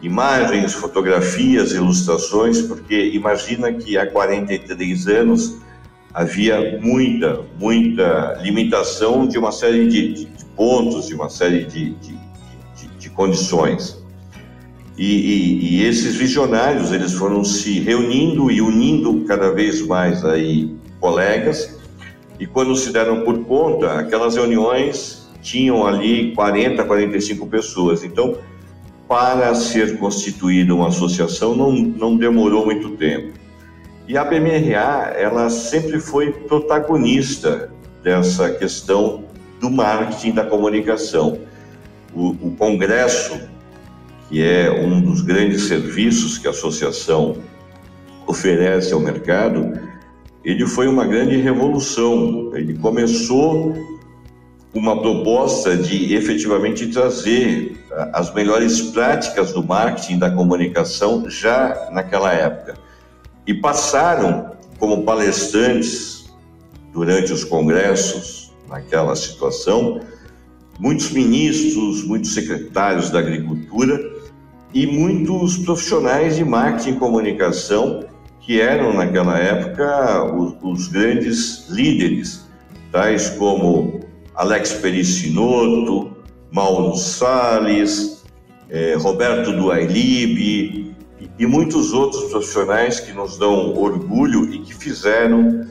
imagens, 0.03 0.75
fotografias, 0.75 1.73
ilustrações, 1.73 2.61
porque 2.63 3.11
imagina 3.15 3.73
que 3.73 3.97
há 3.97 4.07
43 4.07 5.07
anos 5.07 5.59
havia 6.13 6.79
muita, 6.83 7.41
muita 7.59 8.39
limitação 8.43 9.27
de 9.27 9.39
uma 9.39 9.53
série 9.53 9.87
de, 9.87 10.13
de, 10.15 10.25
de 10.27 10.45
pontos, 10.57 11.07
de 11.07 11.15
uma 11.15 11.31
série 11.31 11.65
de, 11.65 11.95
de, 11.95 12.23
condições. 13.13 14.03
E, 14.97 15.07
e, 15.07 15.77
e, 15.77 15.85
esses 15.85 16.17
visionários 16.17 16.93
eles 16.93 17.13
foram 17.13 17.45
se 17.45 17.81
reunindo 17.81 18.51
e 18.51 18.61
unindo 18.61 19.25
cada 19.27 19.51
vez 19.51 19.87
mais 19.87 20.25
aí 20.25 20.75
colegas 21.01 21.79
e 22.39 22.47
quando 22.47 22.77
se 22.77 22.93
deram 22.93 23.23
por 23.23 23.45
conta 23.45 23.99
aquelas 23.99 24.37
reuniões 24.37 25.31
tinham 25.41 25.87
ali 25.87 26.33
40 26.35 26.85
45 26.85 27.47
pessoas 27.47 28.05
então 28.05 28.37
para 29.09 29.55
ser 29.55 29.99
constituída 29.99 30.75
uma 30.75 30.89
associação 30.89 31.55
não, 31.55 31.73
não 31.73 32.17
demorou 32.17 32.65
muito 32.65 32.91
tempo 32.91 33.33
e 34.09 34.17
a 34.17 34.25
BMRA 34.25 35.15
ela 35.17 35.49
sempre 35.51 36.01
foi 36.01 36.33
protagonista 36.33 37.71
dessa 38.03 38.51
questão 38.51 39.25
do 39.61 39.71
marketing 39.71 40.33
da 40.33 40.45
comunicação 40.45 41.39
o, 42.15 42.31
o 42.31 42.57
congresso 42.59 43.53
que 44.33 44.43
é 44.43 44.71
um 44.71 44.99
dos 45.03 45.21
grandes 45.21 45.65
serviços 45.65 46.39
que 46.39 46.47
a 46.47 46.51
associação 46.51 47.37
oferece 48.27 48.95
ao 48.95 48.99
mercado, 48.99 49.79
ele 50.43 50.67
foi 50.67 50.89
uma 50.89 51.07
grande 51.07 51.37
revolução. 51.37 52.51
Ele 52.55 52.79
começou 52.79 53.75
uma 54.75 55.01
proposta 55.01 55.77
de 55.77 56.15
efetivamente 56.15 56.87
trazer 56.87 57.77
as 58.13 58.33
melhores 58.33 58.81
práticas 58.81 59.53
do 59.53 59.63
marketing 59.63 60.19
da 60.19 60.31
comunicação 60.31 61.29
já 61.29 61.89
naquela 61.93 62.33
época. 62.33 62.75
E 63.47 63.53
passaram 63.53 64.53
como 64.79 65.03
palestrantes 65.05 66.33
durante 66.93 67.33
os 67.33 67.45
congressos, 67.45 68.53
naquela 68.69 69.15
situação, 69.15 70.01
muitos 70.79 71.11
ministros, 71.11 72.05
muitos 72.05 72.33
secretários 72.33 73.11
da 73.11 73.19
agricultura 73.19 74.01
e 74.73 74.87
muitos 74.87 75.59
profissionais 75.59 76.37
de 76.37 76.45
marketing 76.45 76.91
e 76.91 76.97
comunicação 76.97 78.05
que 78.41 78.61
eram 78.61 78.95
naquela 78.95 79.39
época 79.39 80.35
os, 80.35 80.57
os 80.63 80.89
grandes 80.89 81.69
líderes, 81.69 82.47
tais 82.91 83.31
como 83.31 84.02
Alex 84.35 84.75
Pericinoto, 84.75 86.17
Mauro 86.51 86.97
Salles, 86.97 88.25
eh, 88.71 88.95
Roberto 88.99 89.53
Duailib 89.53 90.39
e, 90.39 90.95
e, 91.39 91.47
muitos 91.47 91.93
outros 91.93 92.25
profissionais 92.31 93.01
que 93.01 93.13
nos 93.13 93.37
dão 93.37 93.77
orgulho 93.77 94.53
e 94.53 94.59
que 94.61 94.75
fizeram 94.75 95.67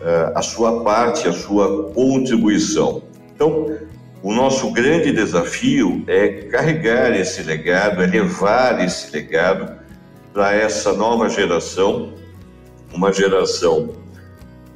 eh, 0.00 0.32
a 0.34 0.42
sua 0.42 0.82
parte, 0.84 1.28
a 1.28 1.32
sua 1.32 1.92
contribuição. 1.92 3.02
Então, 3.34 3.66
o 4.22 4.32
nosso 4.32 4.70
grande 4.72 5.12
desafio 5.12 6.02
é 6.06 6.28
carregar 6.50 7.14
esse 7.18 7.42
legado, 7.42 8.02
é 8.02 8.06
levar 8.06 8.84
esse 8.84 9.12
legado 9.12 9.78
para 10.32 10.54
essa 10.54 10.92
nova 10.92 11.28
geração, 11.28 12.12
uma 12.92 13.12
geração 13.12 13.90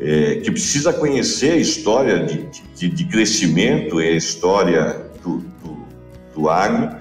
é, 0.04 0.36
que 0.36 0.50
precisa 0.50 0.92
conhecer 0.92 1.52
a 1.52 1.56
história 1.56 2.24
de, 2.24 2.44
de, 2.76 2.88
de 2.88 3.04
crescimento 3.04 4.00
e 4.00 4.08
a 4.08 4.16
história 4.16 5.06
do, 5.22 5.38
do, 5.62 5.86
do 6.34 6.48
agro. 6.48 6.96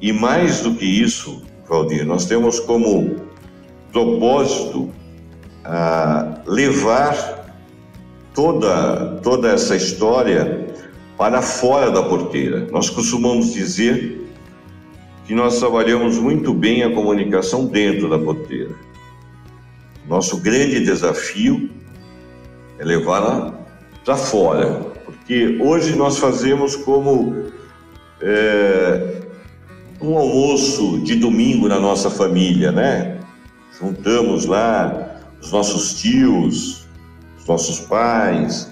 E 0.00 0.12
mais 0.12 0.60
do 0.60 0.74
que 0.74 0.84
isso, 0.84 1.42
Valdir, 1.68 2.06
nós 2.06 2.24
temos 2.24 2.58
como 2.58 3.16
propósito 3.92 4.90
a 5.64 6.40
levar 6.46 7.54
toda, 8.34 9.20
toda 9.22 9.50
essa 9.50 9.76
história 9.76 10.66
para 11.18 11.42
fora 11.42 11.90
da 11.90 12.02
porteira. 12.02 12.66
Nós 12.72 12.88
costumamos 12.88 13.52
dizer 13.52 14.26
que 15.26 15.34
nós 15.34 15.58
trabalhamos 15.58 16.16
muito 16.16 16.54
bem 16.54 16.82
a 16.82 16.90
comunicação 16.90 17.66
dentro 17.66 18.08
da 18.08 18.18
porteira. 18.18 18.74
Nosso 20.08 20.38
grande 20.38 20.80
desafio 20.80 21.70
é 22.82 22.84
levá-la 22.84 23.54
para 24.04 24.16
fora, 24.16 24.66
porque 25.04 25.58
hoje 25.62 25.94
nós 25.94 26.18
fazemos 26.18 26.74
como 26.74 27.46
é, 28.20 29.20
um 30.00 30.18
almoço 30.18 30.98
de 31.00 31.14
domingo 31.14 31.68
na 31.68 31.78
nossa 31.78 32.10
família, 32.10 32.72
né? 32.72 33.20
Juntamos 33.80 34.46
lá 34.46 35.20
os 35.40 35.52
nossos 35.52 35.94
tios, 35.94 36.86
os 37.38 37.46
nossos 37.46 37.78
pais, 37.80 38.68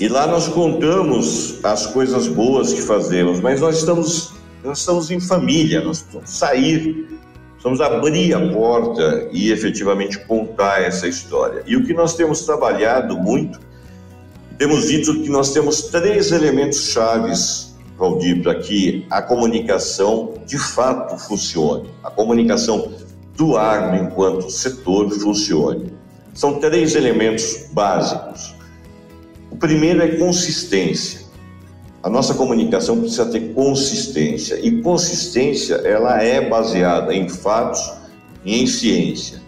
e 0.00 0.08
lá 0.08 0.26
nós 0.26 0.48
contamos 0.48 1.60
as 1.62 1.86
coisas 1.86 2.26
boas 2.26 2.72
que 2.72 2.82
fazemos, 2.82 3.40
mas 3.40 3.60
nós 3.60 3.78
estamos, 3.78 4.32
nós 4.64 4.80
estamos 4.80 5.10
em 5.12 5.20
família, 5.20 5.80
nós 5.80 6.02
precisamos 6.02 6.30
sair, 6.30 7.20
precisamos 7.62 7.80
abrir 7.80 8.34
a 8.34 8.40
porta 8.52 9.28
e 9.30 9.52
efetivamente 9.52 10.18
contar 10.26 10.82
essa 10.82 11.06
história. 11.06 11.62
E 11.64 11.76
o 11.76 11.84
que 11.84 11.94
nós 11.94 12.16
temos 12.16 12.44
trabalhado 12.44 13.16
muito, 13.16 13.60
temos 14.58 14.88
dito 14.88 15.22
que 15.22 15.28
nós 15.28 15.52
temos 15.52 15.82
três 15.82 16.32
elementos 16.32 16.90
chaves, 16.90 17.76
Valdir, 17.96 18.42
para 18.42 18.56
que 18.56 19.06
a 19.08 19.22
comunicação 19.22 20.34
de 20.44 20.58
fato 20.58 21.16
funcione, 21.16 21.88
a 22.02 22.10
comunicação 22.10 22.92
do 23.36 23.56
agro 23.56 24.04
enquanto 24.04 24.50
setor 24.50 25.08
funcione. 25.10 25.92
São 26.34 26.58
três 26.58 26.96
elementos 26.96 27.66
básicos. 27.72 28.56
O 29.52 29.56
primeiro 29.56 30.02
é 30.02 30.16
consistência. 30.16 31.21
A 32.02 32.10
nossa 32.10 32.34
comunicação 32.34 32.98
precisa 32.98 33.26
ter 33.26 33.54
consistência 33.54 34.58
e 34.60 34.82
consistência 34.82 35.76
ela 35.84 36.20
é 36.20 36.48
baseada 36.48 37.14
em 37.14 37.28
fatos 37.28 37.92
e 38.44 38.60
em 38.60 38.66
ciência. 38.66 39.40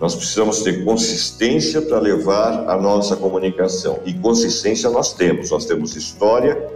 Nós 0.00 0.16
precisamos 0.16 0.62
ter 0.62 0.84
consistência 0.84 1.80
para 1.80 2.00
levar 2.00 2.68
a 2.68 2.76
nossa 2.76 3.14
comunicação 3.14 4.00
e 4.04 4.12
consistência 4.12 4.90
nós 4.90 5.12
temos. 5.12 5.52
Nós 5.52 5.66
temos 5.66 5.94
história, 5.94 6.68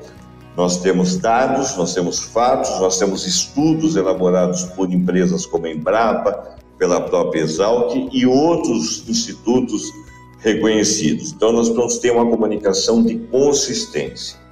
nós 0.57 0.77
temos 0.77 1.17
dados, 1.17 1.77
nós 1.77 1.95
temos 1.95 2.21
fatos, 2.21 2.71
nós 2.79 2.97
temos 2.97 3.27
estudos 3.27 3.97
elaborados 3.97 4.63
por 4.77 4.93
empresas 4.93 5.45
como 5.47 5.67
a 5.67 5.71
Embrapa, 5.71 6.55
pela 6.79 7.01
própria 7.01 7.41
Exalc 7.41 8.09
e 8.13 8.25
outros 8.25 9.03
institutos 9.09 9.91
reconhecidos. 10.39 11.33
Então, 11.33 11.51
nós 11.51 11.69
precisamos 11.69 11.99
ter 11.99 12.13
uma 12.13 12.27
comunicação 12.27 13.03
de 13.03 13.17
consistência. 13.17 14.44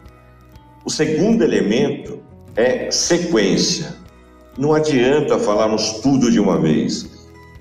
O 0.84 0.90
segundo 0.90 1.42
elemento 1.42 2.18
é 2.56 2.90
sequência. 2.90 3.94
Não 4.58 4.74
adianta 4.74 5.38
falarmos 5.38 6.00
tudo 6.00 6.30
de 6.30 6.38
uma 6.38 6.60
vez. 6.60 7.08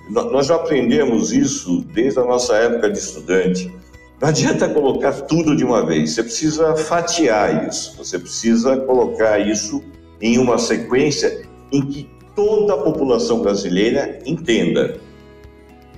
Nós 0.09 0.47
já 0.47 0.55
aprendemos 0.55 1.31
isso 1.31 1.85
desde 1.93 2.19
a 2.19 2.25
nossa 2.25 2.55
época 2.55 2.89
de 2.89 2.97
estudante. 2.97 3.73
Não 4.19 4.29
adianta 4.29 4.67
colocar 4.69 5.13
tudo 5.13 5.55
de 5.55 5.63
uma 5.63 5.85
vez, 5.85 6.11
você 6.11 6.23
precisa 6.23 6.75
fatiar 6.75 7.67
isso, 7.67 7.97
você 7.97 8.19
precisa 8.19 8.77
colocar 8.77 9.39
isso 9.39 9.81
em 10.21 10.37
uma 10.37 10.59
sequência 10.59 11.43
em 11.71 11.81
que 11.81 12.09
toda 12.35 12.73
a 12.75 12.77
população 12.77 13.41
brasileira 13.41 14.19
entenda 14.25 14.99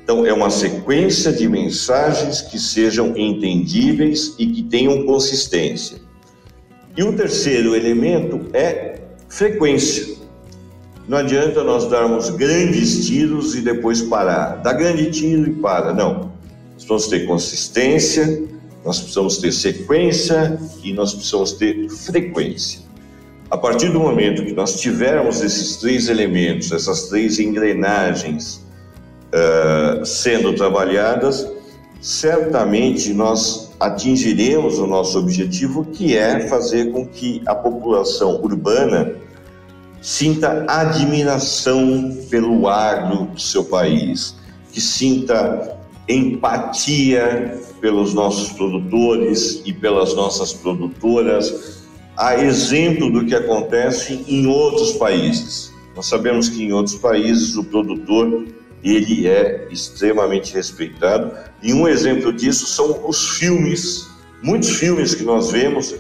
então, 0.04 0.26
é 0.26 0.34
uma 0.34 0.50
sequência 0.50 1.32
de 1.32 1.48
mensagens 1.48 2.42
que 2.42 2.60
sejam 2.60 3.18
entendíveis 3.18 4.36
e 4.38 4.48
que 4.48 4.62
tenham 4.62 5.06
consistência. 5.06 5.98
E 6.96 7.04
o 7.04 7.14
terceiro 7.14 7.76
elemento 7.76 8.50
é 8.54 9.00
frequência. 9.28 10.16
Não 11.08 11.18
adianta 11.18 11.64
nós 11.64 11.90
darmos 11.90 12.30
grandes 12.30 13.08
tiros 13.08 13.56
e 13.56 13.62
depois 13.62 14.02
parar. 14.04 14.62
Dá 14.62 14.74
grande 14.74 15.12
tiro 15.12 15.50
e 15.50 15.54
para. 15.54 15.94
Não. 15.94 16.32
Nós 16.74 16.86
precisamos 16.86 17.08
ter 17.08 17.26
consistência, 17.26 18.44
nós 18.86 19.00
precisamos 19.00 19.38
ter 19.38 19.52
sequência 19.52 20.60
e 20.84 20.94
nós 20.94 21.14
precisamos 21.14 21.54
ter 21.54 21.90
frequência. 21.90 22.82
A 23.50 23.58
partir 23.58 23.90
do 23.90 24.00
momento 24.00 24.44
que 24.44 24.54
nós 24.54 24.80
tivermos 24.80 25.42
esses 25.42 25.78
três 25.78 26.10
elementos, 26.10 26.72
essas 26.72 27.10
três 27.10 27.40
engrenagens, 27.40 28.64
uh, 29.34 30.06
sendo 30.06 30.54
trabalhadas, 30.54 31.48
certamente 32.02 33.14
nós 33.14 33.63
atingiremos 33.84 34.80
o 34.80 34.88
nosso 34.88 35.20
objetivo, 35.20 35.84
que 35.84 36.16
é 36.16 36.48
fazer 36.48 36.94
com 36.94 37.06
que 37.06 37.42
a 37.46 37.54
população 37.54 38.42
urbana 38.42 39.16
sinta 40.02 40.66
admiração 40.70 42.18
pelo 42.30 42.70
agro 42.70 43.26
do 43.26 43.40
seu 43.40 43.66
país, 43.66 44.36
que 44.72 44.80
sinta 44.80 45.78
empatia 46.08 47.60
pelos 47.82 48.14
nossos 48.14 48.54
produtores 48.54 49.62
e 49.66 49.74
pelas 49.74 50.16
nossas 50.16 50.54
produtoras, 50.54 51.84
a 52.16 52.42
exemplo 52.42 53.12
do 53.12 53.26
que 53.26 53.36
acontece 53.36 54.24
em 54.30 54.48
outros 54.48 54.94
países. 54.94 55.74
Nós 55.94 56.06
sabemos 56.06 56.48
que 56.48 56.64
em 56.64 56.72
outros 56.72 56.96
países 56.96 57.58
o 57.58 57.66
produtor 57.66 58.46
ele 58.84 59.28
é 59.28 59.68
extremamente 59.72 60.54
respeitado 60.54 61.32
e 61.62 61.74
um 61.74 61.88
exemplo 61.88 62.34
disso 62.34 62.66
são 62.66 63.08
os 63.08 63.38
filmes, 63.38 64.10
muitos 64.42 64.70
filmes 64.72 65.16
que 65.16 65.24
nós 65.24 65.52
vemos 65.52 65.96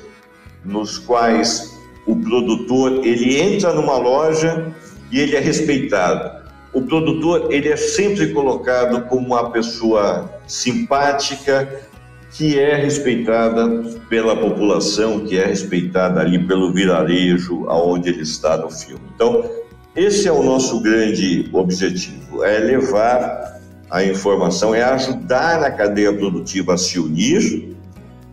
nos 0.65 0.97
quais 0.97 1.77
o 2.05 2.15
produtor 2.15 3.05
ele 3.05 3.39
entra 3.39 3.73
numa 3.73 3.97
loja 3.97 4.73
e 5.11 5.19
ele 5.19 5.35
é 5.35 5.39
respeitado 5.39 6.43
o 6.73 6.81
produtor 6.81 7.53
ele 7.53 7.69
é 7.69 7.77
sempre 7.77 8.33
colocado 8.33 9.03
como 9.07 9.27
uma 9.27 9.51
pessoa 9.51 10.29
simpática, 10.47 11.87
que 12.31 12.59
é 12.59 12.75
respeitada 12.75 13.83
pela 14.09 14.35
população, 14.35 15.19
que 15.19 15.37
é 15.37 15.45
respeitada 15.45 16.19
ali 16.19 16.39
pelo 16.47 16.73
vilarejo 16.73 17.69
aonde 17.69 18.09
ele 18.09 18.23
está 18.23 18.57
no 18.57 18.71
filme. 18.71 19.03
Então, 19.13 19.47
esse 19.95 20.27
é 20.27 20.31
o 20.31 20.41
nosso 20.41 20.81
grande 20.81 21.49
objetivo, 21.53 22.43
é 22.43 22.57
levar 22.57 23.61
a 23.89 24.03
informação, 24.03 24.73
é 24.73 24.81
ajudar 24.81 25.63
a 25.63 25.69
cadeia 25.69 26.11
produtiva 26.11 26.73
a 26.73 26.77
se 26.77 26.99
unir 26.99 27.75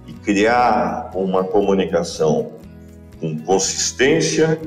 e 0.07 0.13
criar 0.25 1.11
uma 1.15 1.45
comunicação 1.45 2.53
com 3.21 3.39
consistência, 3.41 4.59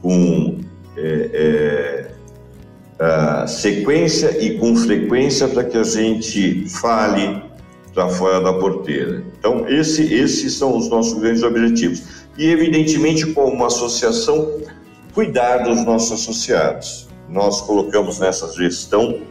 com 0.00 0.60
é, 0.96 2.06
é, 3.00 3.46
sequência 3.48 4.42
e 4.42 4.58
com 4.58 4.76
frequência 4.76 5.48
para 5.48 5.64
que 5.64 5.76
a 5.76 5.82
gente 5.82 6.68
fale 6.68 7.42
para 7.92 8.08
fora 8.10 8.40
da 8.40 8.52
porteira. 8.52 9.24
Então, 9.38 9.68
esse, 9.68 10.14
esses 10.14 10.52
são 10.54 10.76
os 10.76 10.88
nossos 10.88 11.18
grandes 11.18 11.42
objetivos. 11.42 12.02
E, 12.38 12.46
evidentemente, 12.46 13.26
como 13.32 13.64
associação, 13.64 14.60
cuidar 15.16 15.64
dos 15.64 15.82
nossos 15.82 16.12
associados. 16.12 17.08
Nós 17.26 17.62
colocamos 17.62 18.18
nessa 18.18 18.52
gestão 18.52 19.22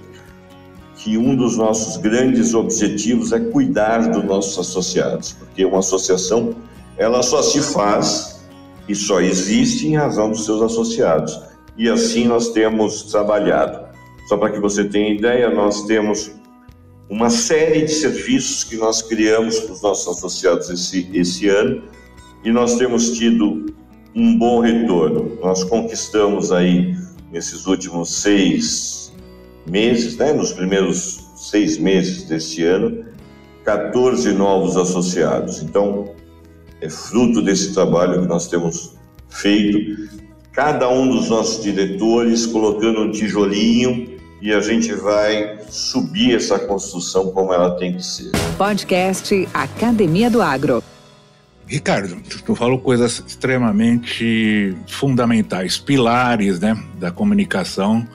que 0.96 1.16
um 1.16 1.36
dos 1.36 1.56
nossos 1.58 1.98
grandes 1.98 2.56
objetivos 2.56 3.32
é 3.32 3.40
cuidar 3.40 4.10
dos 4.10 4.24
nossos 4.24 4.58
associados, 4.58 5.34
porque 5.34 5.64
uma 5.64 5.80
associação 5.80 6.56
ela 6.98 7.22
só 7.22 7.44
se 7.44 7.62
faz 7.62 8.44
e 8.90 8.96
só 8.96 9.22
existe 9.22 9.88
em 9.88 9.96
razão 9.96 10.32
dos 10.32 10.44
seus 10.44 10.60
associados 10.64 11.40
e 11.78 11.88
assim 11.88 12.26
nós 12.26 12.50
temos 12.50 13.04
trabalhado. 13.04 13.86
Só 14.28 14.38
para 14.38 14.50
que 14.50 14.60
você 14.60 14.86
tenha 14.86 15.14
ideia, 15.14 15.52
nós 15.52 15.84
temos 15.84 16.32
uma 17.08 17.30
série 17.30 17.84
de 17.84 17.92
serviços 17.92 18.64
que 18.64 18.76
nós 18.76 19.04
criamos 19.04 19.60
para 19.60 19.74
os 19.74 19.84
nossos 19.84 20.18
associados 20.18 20.68
esse, 20.68 21.08
esse 21.14 21.48
ano 21.48 21.84
e 22.44 22.52
nós 22.52 22.76
temos 22.76 23.12
tido 23.12 23.68
um 24.16 24.38
bom 24.38 24.62
retorno. 24.62 25.38
Nós 25.42 25.64
conquistamos 25.64 26.52
aí, 26.52 26.96
nesses 27.32 27.68
últimos 27.68 28.10
seis 28.22 29.14
meses, 29.68 30.16
né, 30.18 30.32
nos 30.32 30.54
primeiros 30.54 31.26
seis 31.36 31.78
meses 31.78 32.24
desse 32.24 32.64
ano, 32.64 33.06
14 33.66 34.32
novos 34.32 34.78
associados. 34.78 35.62
Então, 35.62 36.14
é 36.82 36.90
fruto 36.90 37.42
desse 37.42 37.74
trabalho 37.74 38.22
que 38.22 38.28
nós 38.28 38.48
temos 38.48 38.96
feito 39.28 40.08
cada 40.54 40.88
um 40.90 41.10
dos 41.10 41.30
nossos 41.30 41.62
diretores 41.62 42.46
colocando 42.46 43.02
um 43.02 43.12
tijolinho 43.12 44.16
e 44.42 44.54
a 44.54 44.62
gente 44.62 44.94
vai 44.94 45.58
subir 45.70 46.36
essa 46.36 46.58
construção 46.60 47.32
como 47.32 47.52
ela 47.52 47.76
tem 47.78 47.96
que 47.96 48.06
ser. 48.06 48.32
Podcast 48.58 49.50
Academia 49.54 50.30
do 50.30 50.42
Agro. 50.42 50.82
Ricardo, 51.68 52.16
tu 52.46 52.56
falou 52.56 52.80
coisas 52.80 53.24
extremamente 53.26 54.76
fundamentais, 54.88 55.78
pilares 55.78 56.60
né, 56.60 56.78
da 57.00 57.12
comunicação, 57.12 58.08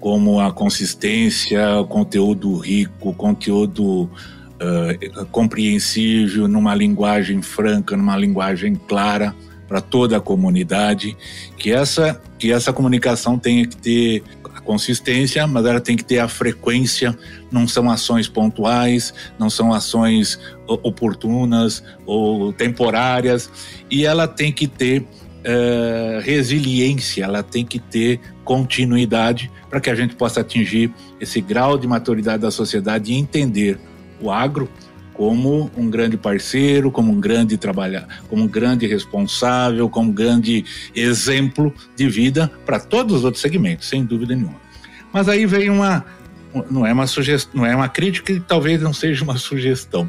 como 0.00 0.40
a 0.40 0.50
consistência, 0.52 1.78
o 1.78 1.86
conteúdo 1.86 2.56
rico, 2.56 3.12
conteúdo 3.12 4.04
uh, 4.04 5.26
compreensível, 5.30 6.48
numa 6.48 6.74
linguagem 6.74 7.42
franca, 7.42 7.96
numa 7.96 8.16
linguagem 8.16 8.74
clara 8.74 9.34
para 9.68 9.80
toda 9.80 10.16
a 10.16 10.20
comunidade, 10.20 11.16
que 11.56 11.70
essa, 11.70 12.20
que 12.38 12.52
essa 12.52 12.72
comunicação 12.72 13.38
tenha 13.38 13.66
que 13.66 13.76
ter 13.76 14.22
consistência, 14.64 15.46
mas 15.46 15.64
ela 15.66 15.80
tem 15.80 15.96
que 15.96 16.04
ter 16.04 16.18
a 16.18 16.28
frequência, 16.28 17.16
não 17.50 17.66
são 17.66 17.90
ações 17.90 18.28
pontuais, 18.28 19.12
não 19.38 19.50
são 19.50 19.72
ações 19.72 20.38
oportunas 20.66 21.82
ou 22.06 22.52
temporárias, 22.52 23.50
e 23.90 24.06
ela 24.06 24.26
tem 24.26 24.52
que 24.52 24.66
ter 24.66 25.04
é, 25.44 26.20
resiliência, 26.22 27.24
ela 27.24 27.42
tem 27.42 27.64
que 27.64 27.78
ter 27.78 28.20
continuidade 28.44 29.50
para 29.68 29.80
que 29.80 29.90
a 29.90 29.94
gente 29.94 30.14
possa 30.14 30.40
atingir 30.40 30.92
esse 31.20 31.40
grau 31.40 31.78
de 31.78 31.86
maturidade 31.86 32.42
da 32.42 32.50
sociedade 32.50 33.12
e 33.12 33.16
entender 33.16 33.78
o 34.20 34.30
agro 34.30 34.68
como 35.14 35.70
um 35.76 35.90
grande 35.90 36.16
parceiro, 36.16 36.90
como 36.90 37.12
um 37.12 37.20
grande 37.20 37.56
trabalhador, 37.56 38.08
como 38.28 38.44
um 38.44 38.48
grande 38.48 38.86
responsável, 38.86 39.88
como 39.88 40.10
um 40.10 40.12
grande 40.12 40.64
exemplo 40.94 41.72
de 41.96 42.08
vida 42.08 42.50
para 42.64 42.80
todos 42.80 43.18
os 43.18 43.24
outros 43.24 43.40
segmentos, 43.40 43.88
sem 43.88 44.04
dúvida 44.04 44.34
nenhuma. 44.34 44.60
Mas 45.12 45.28
aí 45.28 45.46
vem 45.46 45.70
uma 45.70 46.04
não 46.70 46.86
é 46.86 46.92
uma 46.92 47.06
sugestão, 47.06 47.60
não 47.60 47.66
é 47.66 47.74
uma 47.74 47.88
crítica 47.88 48.32
e 48.32 48.40
talvez 48.40 48.80
não 48.82 48.92
seja 48.92 49.24
uma 49.24 49.38
sugestão. 49.38 50.08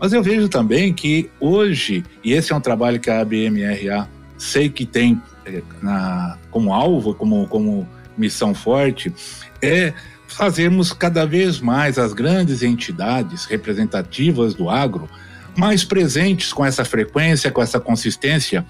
Mas 0.00 0.12
eu 0.12 0.22
vejo 0.22 0.48
também 0.48 0.92
que 0.92 1.30
hoje, 1.40 2.04
e 2.24 2.32
esse 2.32 2.52
é 2.52 2.56
um 2.56 2.60
trabalho 2.60 3.00
que 3.00 3.10
a 3.10 3.20
ABMRA 3.20 4.08
sei 4.36 4.68
que 4.68 4.84
tem 4.84 5.20
é, 5.44 5.62
na, 5.80 6.38
como 6.50 6.72
alvo, 6.72 7.14
como, 7.14 7.46
como 7.46 7.88
missão 8.16 8.54
forte, 8.54 9.12
é 9.60 9.92
fazemos 10.32 10.92
cada 10.92 11.24
vez 11.24 11.60
mais 11.60 11.98
as 11.98 12.12
grandes 12.12 12.62
entidades 12.62 13.44
representativas 13.44 14.54
do 14.54 14.68
agro 14.68 15.08
mais 15.56 15.84
presentes 15.84 16.52
com 16.52 16.64
essa 16.64 16.84
frequência, 16.84 17.50
com 17.50 17.62
essa 17.62 17.78
consistência, 17.78 18.64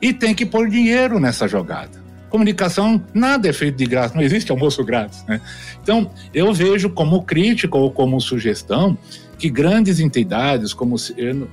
e 0.00 0.12
tem 0.12 0.34
que 0.34 0.46
pôr 0.46 0.68
dinheiro 0.68 1.18
nessa 1.18 1.46
jogada. 1.48 2.00
Comunicação, 2.28 3.02
nada 3.12 3.48
é 3.48 3.52
feito 3.52 3.76
de 3.76 3.86
graça, 3.86 4.14
não 4.14 4.22
existe 4.22 4.52
almoço 4.52 4.84
grátis. 4.84 5.24
Né? 5.26 5.40
Então, 5.82 6.10
eu 6.32 6.52
vejo 6.54 6.88
como 6.90 7.24
crítica 7.24 7.76
ou 7.76 7.90
como 7.90 8.20
sugestão 8.20 8.96
que 9.40 9.48
grandes 9.48 9.98
entidades, 9.98 10.74
como 10.74 10.96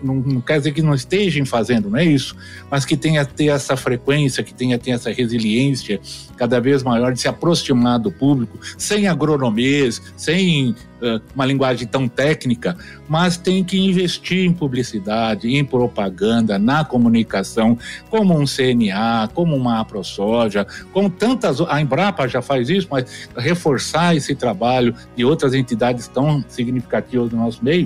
não, 0.03 0.15
não 0.15 0.41
quer 0.41 0.57
dizer 0.57 0.73
que 0.73 0.81
não 0.81 0.93
estejam 0.93 1.45
fazendo, 1.45 1.89
não 1.89 1.97
é 1.97 2.05
isso, 2.05 2.35
mas 2.69 2.83
que 2.83 2.97
tenha 2.97 3.25
ter 3.25 3.47
essa 3.47 3.77
frequência, 3.77 4.43
que 4.43 4.53
tenha 4.53 4.77
ter 4.77 4.91
essa 4.91 5.09
resiliência 5.09 5.99
cada 6.35 6.59
vez 6.59 6.83
maior 6.83 7.13
de 7.13 7.21
se 7.21 7.27
aproximar 7.27 7.97
do 7.97 8.11
público, 8.11 8.59
sem 8.77 9.07
agronomês, 9.07 10.01
sem 10.17 10.75
uh, 11.01 11.21
uma 11.33 11.45
linguagem 11.45 11.87
tão 11.87 12.07
técnica, 12.07 12.77
mas 13.07 13.37
tem 13.37 13.63
que 13.63 13.79
investir 13.79 14.45
em 14.45 14.53
publicidade, 14.53 15.47
em 15.47 15.63
propaganda, 15.63 16.59
na 16.59 16.83
comunicação, 16.83 17.77
como 18.09 18.37
um 18.37 18.45
CNA, 18.45 19.29
como 19.33 19.55
uma 19.55 19.79
AproSoja, 19.79 20.67
como 20.91 21.09
tantas, 21.09 21.61
a 21.61 21.81
Embrapa 21.81 22.27
já 22.27 22.41
faz 22.41 22.69
isso, 22.69 22.87
mas 22.91 23.29
reforçar 23.35 24.15
esse 24.15 24.35
trabalho 24.35 24.93
de 25.15 25.23
outras 25.23 25.53
entidades 25.53 26.07
tão 26.07 26.43
significativas 26.47 27.29
do 27.29 27.37
nosso 27.37 27.63
meio 27.63 27.76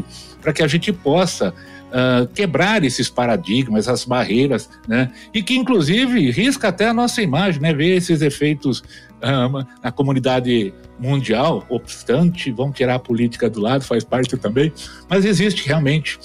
para 0.42 0.54
que 0.54 0.64
a 0.64 0.68
gente 0.68 0.92
possa 0.92 1.50
uh, 1.50 2.28
quebrar 2.34 2.84
esses 2.84 3.10
paradigmas, 3.10 3.88
essas 3.88 4.06
barreiras, 4.06 4.70
né? 4.88 5.12
E 5.34 5.44
que, 5.44 5.56
inclusive, 5.56 6.32
risca 6.32 6.70
até 6.70 6.88
a 6.88 6.94
nossa 6.94 7.22
imagem, 7.22 7.62
né? 7.62 7.74
Ver 7.74 7.96
esses 7.96 8.22
efeitos 8.22 8.80
uh, 8.80 9.66
na 9.84 9.92
comunidade 9.92 10.74
mundial, 11.00 11.66
obstante, 11.70 12.52
vão 12.52 12.72
tirar 12.72 12.96
a 12.96 13.00
política 13.00 13.50
do 13.50 13.60
lado, 13.60 13.84
faz 13.84 14.04
parte 14.04 14.38
também, 14.38 14.72
mas 15.10 15.26
existe 15.26 15.68
realmente 15.68 16.20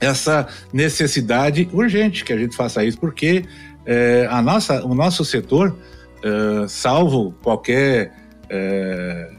essa 0.00 0.48
necessidade 0.72 1.68
urgente 1.72 2.24
que 2.24 2.32
a 2.32 2.38
gente 2.38 2.56
faça 2.56 2.82
isso, 2.82 2.98
porque 2.98 3.44
eh, 3.84 4.26
a 4.30 4.40
nossa, 4.40 4.84
o 4.84 4.94
nosso 4.94 5.24
setor, 5.24 5.76
eh, 6.24 6.66
salvo 6.68 7.34
qualquer 7.42 8.12
eh, 8.48 9.30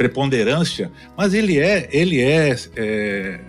preponderância, 0.00 0.90
mas 1.14 1.34
ele 1.34 1.58
é, 1.58 1.86
ele 1.92 2.22
é, 2.22 2.56
é 2.74 3.40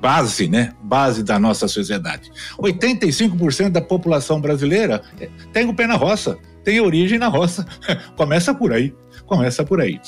base, 0.00 0.48
né? 0.48 0.72
Base 0.82 1.22
da 1.22 1.38
nossa 1.38 1.68
sociedade. 1.68 2.32
85% 2.58 3.70
da 3.70 3.80
população 3.80 4.40
brasileira 4.40 5.02
é, 5.20 5.28
tem 5.52 5.68
o 5.68 5.72
pé 5.72 5.86
na 5.86 5.94
roça, 5.94 6.36
tem 6.64 6.80
origem 6.80 7.16
na 7.16 7.28
roça. 7.28 7.64
Começa 8.16 8.52
por 8.52 8.72
aí. 8.72 8.92
Começa 9.24 9.62
por 9.62 9.80
aí. 9.80 10.00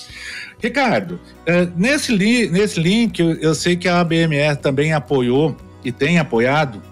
Ricardo, 0.60 1.20
é, 1.46 1.68
nesse, 1.76 2.12
li, 2.12 2.50
nesse 2.50 2.80
link, 2.80 3.20
eu, 3.20 3.54
sei 3.54 3.76
que 3.76 3.86
a 3.86 4.00
ABMR 4.00 4.56
também 4.56 4.92
apoiou 4.92 5.56
e 5.84 5.92
tem 5.92 6.18
apoiado 6.18 6.82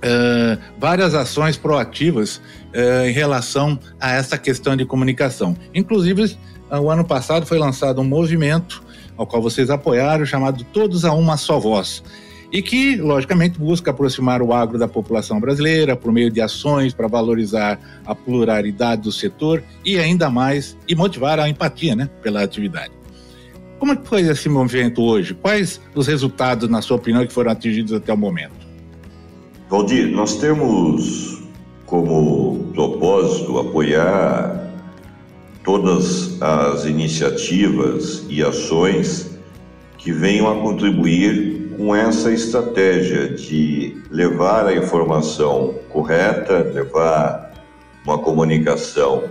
é, 0.00 0.56
várias 0.78 1.14
ações 1.14 1.58
proativas 1.58 2.40
eh, 2.74 3.10
em 3.10 3.12
relação 3.12 3.78
a 4.00 4.12
essa 4.12 4.38
questão 4.38 4.74
de 4.74 4.86
comunicação. 4.86 5.54
Inclusive, 5.74 6.38
o 6.80 6.90
ano 6.90 7.04
passado 7.04 7.46
foi 7.46 7.58
lançado 7.58 8.00
um 8.00 8.04
movimento 8.04 8.82
ao 9.16 9.26
qual 9.26 9.42
vocês 9.42 9.70
apoiaram, 9.70 10.24
chamado 10.24 10.64
Todos 10.64 11.04
a 11.04 11.12
Uma 11.12 11.36
Só 11.36 11.58
Voz 11.58 12.02
e 12.52 12.60
que, 12.60 12.96
logicamente, 12.96 13.58
busca 13.58 13.90
aproximar 13.90 14.42
o 14.42 14.52
agro 14.52 14.78
da 14.78 14.86
população 14.86 15.40
brasileira 15.40 15.96
por 15.96 16.12
meio 16.12 16.30
de 16.30 16.40
ações 16.40 16.92
para 16.92 17.08
valorizar 17.08 17.80
a 18.04 18.14
pluralidade 18.14 19.02
do 19.02 19.10
setor 19.10 19.64
e 19.82 19.98
ainda 19.98 20.28
mais 20.28 20.76
e 20.86 20.94
motivar 20.94 21.40
a 21.40 21.48
empatia, 21.48 21.96
né, 21.96 22.10
pela 22.22 22.42
atividade. 22.42 22.92
Como 23.78 23.92
é 23.92 23.96
que 23.96 24.06
foi 24.06 24.20
esse 24.20 24.48
movimento 24.50 25.02
hoje? 25.02 25.34
Quais 25.34 25.80
os 25.94 26.06
resultados, 26.06 26.68
na 26.68 26.82
sua 26.82 26.98
opinião, 26.98 27.26
que 27.26 27.32
foram 27.32 27.50
atingidos 27.50 27.92
até 27.94 28.12
o 28.12 28.18
momento? 28.18 28.52
Valdir, 29.70 30.08
nós 30.08 30.36
temos 30.36 31.42
como 31.86 32.70
propósito 32.74 33.58
apoiar 33.58 34.61
todas 35.64 36.40
as 36.42 36.84
iniciativas 36.84 38.24
e 38.28 38.42
ações 38.42 39.38
que 39.98 40.12
venham 40.12 40.50
a 40.50 40.60
contribuir 40.60 41.74
com 41.76 41.94
essa 41.94 42.32
estratégia 42.32 43.28
de 43.28 43.96
levar 44.10 44.66
a 44.66 44.76
informação 44.76 45.74
correta, 45.88 46.58
levar 46.74 47.52
uma 48.04 48.18
comunicação 48.18 49.24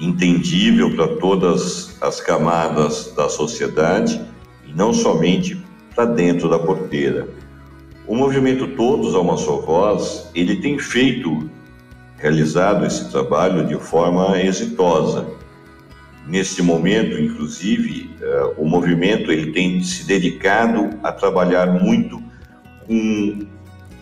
entendível 0.00 0.94
para 0.94 1.16
todas 1.16 1.96
as 2.00 2.20
camadas 2.20 3.12
da 3.16 3.28
sociedade 3.28 4.20
e 4.66 4.72
não 4.72 4.92
somente 4.92 5.60
para 5.94 6.04
dentro 6.04 6.48
da 6.48 6.58
porteira. 6.58 7.28
O 8.06 8.14
movimento 8.14 8.68
Todos 8.68 9.14
a 9.14 9.20
uma 9.20 9.36
só 9.36 9.56
voz, 9.56 10.30
ele 10.34 10.56
tem 10.56 10.78
feito, 10.78 11.50
realizado 12.18 12.84
esse 12.84 13.10
trabalho 13.10 13.66
de 13.66 13.76
forma 13.76 14.40
exitosa. 14.40 15.26
Nesse 16.26 16.60
momento, 16.60 17.18
inclusive, 17.18 18.10
uh, 18.20 18.62
o 18.62 18.68
movimento 18.68 19.32
ele 19.32 19.52
tem 19.52 19.82
se 19.82 20.04
dedicado 20.04 20.90
a 21.02 21.10
trabalhar 21.10 21.66
muito 21.66 22.22
com 22.86 23.46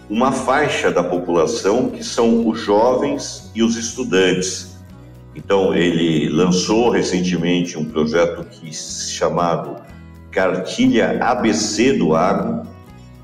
uma 0.09 0.33
faixa 0.33 0.91
da 0.91 1.05
população 1.05 1.91
que 1.91 2.03
são 2.03 2.49
os 2.49 2.61
jovens 2.61 3.51
e 3.55 3.63
os 3.63 3.77
estudantes. 3.77 4.77
Então, 5.35 5.75
ele 5.75 6.29
lançou 6.31 6.91
recentemente 6.91 7.79
um 7.79 7.85
projeto 7.85 8.45
que 8.45 8.73
chamado 8.73 9.77
Cartilha 10.31 11.19
ABC 11.23 11.93
do 11.93 12.15
Agro, 12.15 12.63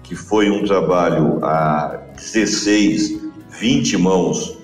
que 0.03 0.15
foi 0.15 0.51
um 0.51 0.65
trabalho 0.65 1.45
a 1.45 1.99
16, 2.17 3.21
20 3.51 3.97
mãos 3.97 4.62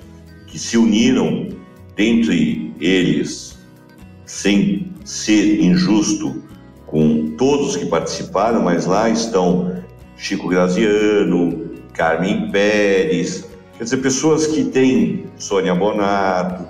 que 0.48 0.58
se 0.58 0.76
uniram, 0.76 1.48
dentre 1.94 2.74
eles 2.80 3.58
sem 4.24 4.92
ser 5.04 5.60
injusto 5.60 6.42
com 6.86 7.34
todos 7.36 7.76
que 7.76 7.86
participaram, 7.86 8.62
mas 8.62 8.86
lá 8.86 9.08
estão 9.08 9.82
Chico 10.16 10.48
Graziano, 10.48 11.70
Carmen 11.92 12.50
Pérez, 12.50 13.44
quer 13.76 13.84
dizer, 13.84 13.98
pessoas 13.98 14.46
que 14.46 14.64
têm 14.64 15.24
Sônia 15.36 15.74
Bonato, 15.74 16.66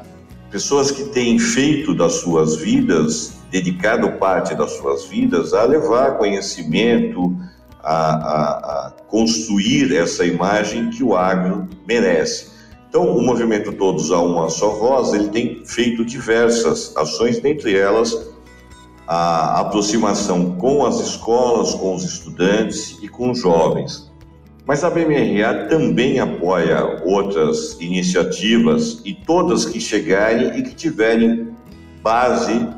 pessoas 0.50 0.90
que 0.90 1.04
têm 1.04 1.38
feito 1.38 1.94
das 1.94 2.14
suas 2.14 2.56
vidas, 2.56 3.38
dedicado 3.50 4.12
parte 4.18 4.54
das 4.54 4.72
suas 4.72 5.06
vidas 5.06 5.52
a 5.54 5.64
levar 5.64 6.18
conhecimento, 6.18 7.36
a, 7.82 7.94
a, 7.94 8.86
a 8.86 8.90
construir 9.08 9.94
essa 9.96 10.24
imagem 10.24 10.90
que 10.90 11.02
o 11.02 11.16
agro 11.16 11.68
merece. 11.86 12.57
Então, 12.88 13.16
o 13.16 13.22
movimento 13.22 13.72
Todos 13.72 14.10
a 14.10 14.18
Uma 14.18 14.48
Só 14.48 14.70
Voz, 14.70 15.12
ele 15.12 15.28
tem 15.28 15.62
feito 15.66 16.04
diversas 16.04 16.96
ações, 16.96 17.38
dentre 17.38 17.76
elas 17.76 18.28
a 19.06 19.60
aproximação 19.60 20.56
com 20.56 20.84
as 20.84 21.00
escolas, 21.00 21.74
com 21.74 21.94
os 21.94 22.04
estudantes 22.04 22.98
e 23.02 23.08
com 23.08 23.30
os 23.30 23.40
jovens. 23.40 24.10
Mas 24.66 24.84
a 24.84 24.90
BMRA 24.90 25.66
também 25.66 26.20
apoia 26.20 27.02
outras 27.04 27.78
iniciativas 27.80 29.00
e 29.04 29.14
todas 29.14 29.64
que 29.64 29.80
chegarem 29.80 30.58
e 30.58 30.62
que 30.62 30.74
tiverem 30.74 31.48
base 32.02 32.68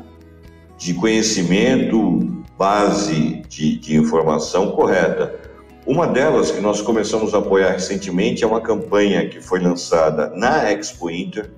de 0.77 0.93
conhecimento, 0.93 2.43
base 2.57 3.43
de, 3.49 3.77
de 3.77 3.97
informação 3.97 4.71
correta. 4.71 5.40
Uma 5.85 6.07
delas 6.07 6.51
que 6.51 6.61
nós 6.61 6.79
começamos 6.79 7.33
a 7.33 7.39
apoiar 7.39 7.71
recentemente 7.71 8.43
é 8.43 8.47
uma 8.47 8.61
campanha 8.61 9.27
que 9.27 9.41
foi 9.41 9.59
lançada 9.59 10.31
na 10.35 10.71
Expo 10.71 11.09
Inter, 11.09 11.49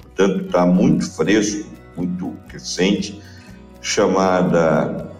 portanto 0.00 0.46
está 0.46 0.64
muito 0.64 1.10
fresco, 1.14 1.68
muito 1.94 2.34
recente, 2.48 3.20
chamada 3.82 5.12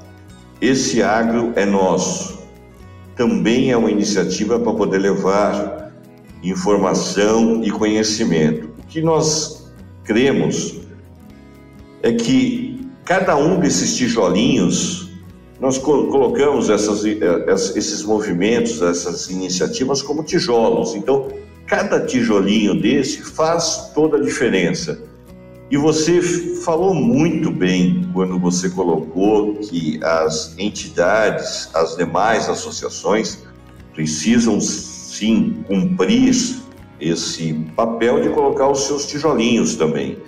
Esse 0.62 1.02
Agro 1.02 1.52
é 1.56 1.66
Nosso. 1.66 2.38
Também 3.14 3.70
é 3.70 3.76
uma 3.76 3.90
iniciativa 3.90 4.58
para 4.58 4.72
poder 4.72 4.98
levar 4.98 5.92
informação 6.42 7.62
e 7.62 7.70
conhecimento. 7.70 8.70
O 8.78 8.86
que 8.86 9.02
nós 9.02 9.70
cremos 10.04 10.80
é 12.02 12.12
que 12.12 12.88
cada 13.04 13.36
um 13.36 13.60
desses 13.60 13.94
tijolinhos 13.94 15.05
nós 15.60 15.78
colocamos 15.78 16.68
essas, 16.68 17.04
eh, 17.04 17.46
esses 17.48 18.02
movimentos, 18.02 18.82
essas 18.82 19.30
iniciativas 19.30 20.02
como 20.02 20.22
tijolos. 20.22 20.94
Então, 20.94 21.28
cada 21.66 22.00
tijolinho 22.00 22.80
desse 22.80 23.22
faz 23.22 23.90
toda 23.94 24.18
a 24.18 24.20
diferença. 24.20 25.00
E 25.70 25.76
você 25.76 26.22
falou 26.62 26.94
muito 26.94 27.50
bem 27.50 28.08
quando 28.12 28.38
você 28.38 28.68
colocou 28.68 29.56
que 29.56 29.98
as 30.02 30.54
entidades, 30.58 31.68
as 31.74 31.96
demais 31.96 32.48
associações, 32.48 33.42
precisam 33.92 34.60
sim 34.60 35.64
cumprir 35.66 36.34
esse 37.00 37.52
papel 37.74 38.22
de 38.22 38.28
colocar 38.28 38.70
os 38.70 38.86
seus 38.86 39.06
tijolinhos 39.06 39.74
também. 39.74 40.18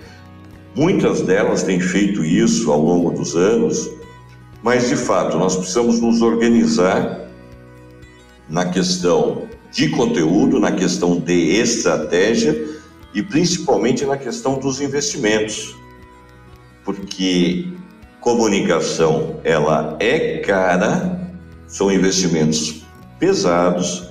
Muitas 0.75 1.21
delas 1.21 1.63
têm 1.63 1.79
feito 1.79 2.23
isso 2.23 2.71
ao 2.71 2.81
longo 2.81 3.11
dos 3.11 3.35
anos, 3.35 3.89
mas, 4.61 4.89
de 4.89 4.95
fato, 4.95 5.37
nós 5.37 5.55
precisamos 5.55 5.99
nos 5.99 6.21
organizar 6.21 7.27
na 8.49 8.65
questão 8.65 9.47
de 9.71 9.89
conteúdo, 9.89 10.59
na 10.59 10.71
questão 10.71 11.19
de 11.19 11.33
estratégia 11.33 12.67
e 13.13 13.21
principalmente 13.21 14.05
na 14.05 14.17
questão 14.17 14.59
dos 14.59 14.81
investimentos. 14.81 15.75
Porque 16.83 17.67
comunicação, 18.19 19.39
ela 19.43 19.95
é 19.99 20.39
cara, 20.39 21.19
são 21.67 21.91
investimentos 21.91 22.83
pesados, 23.17 24.09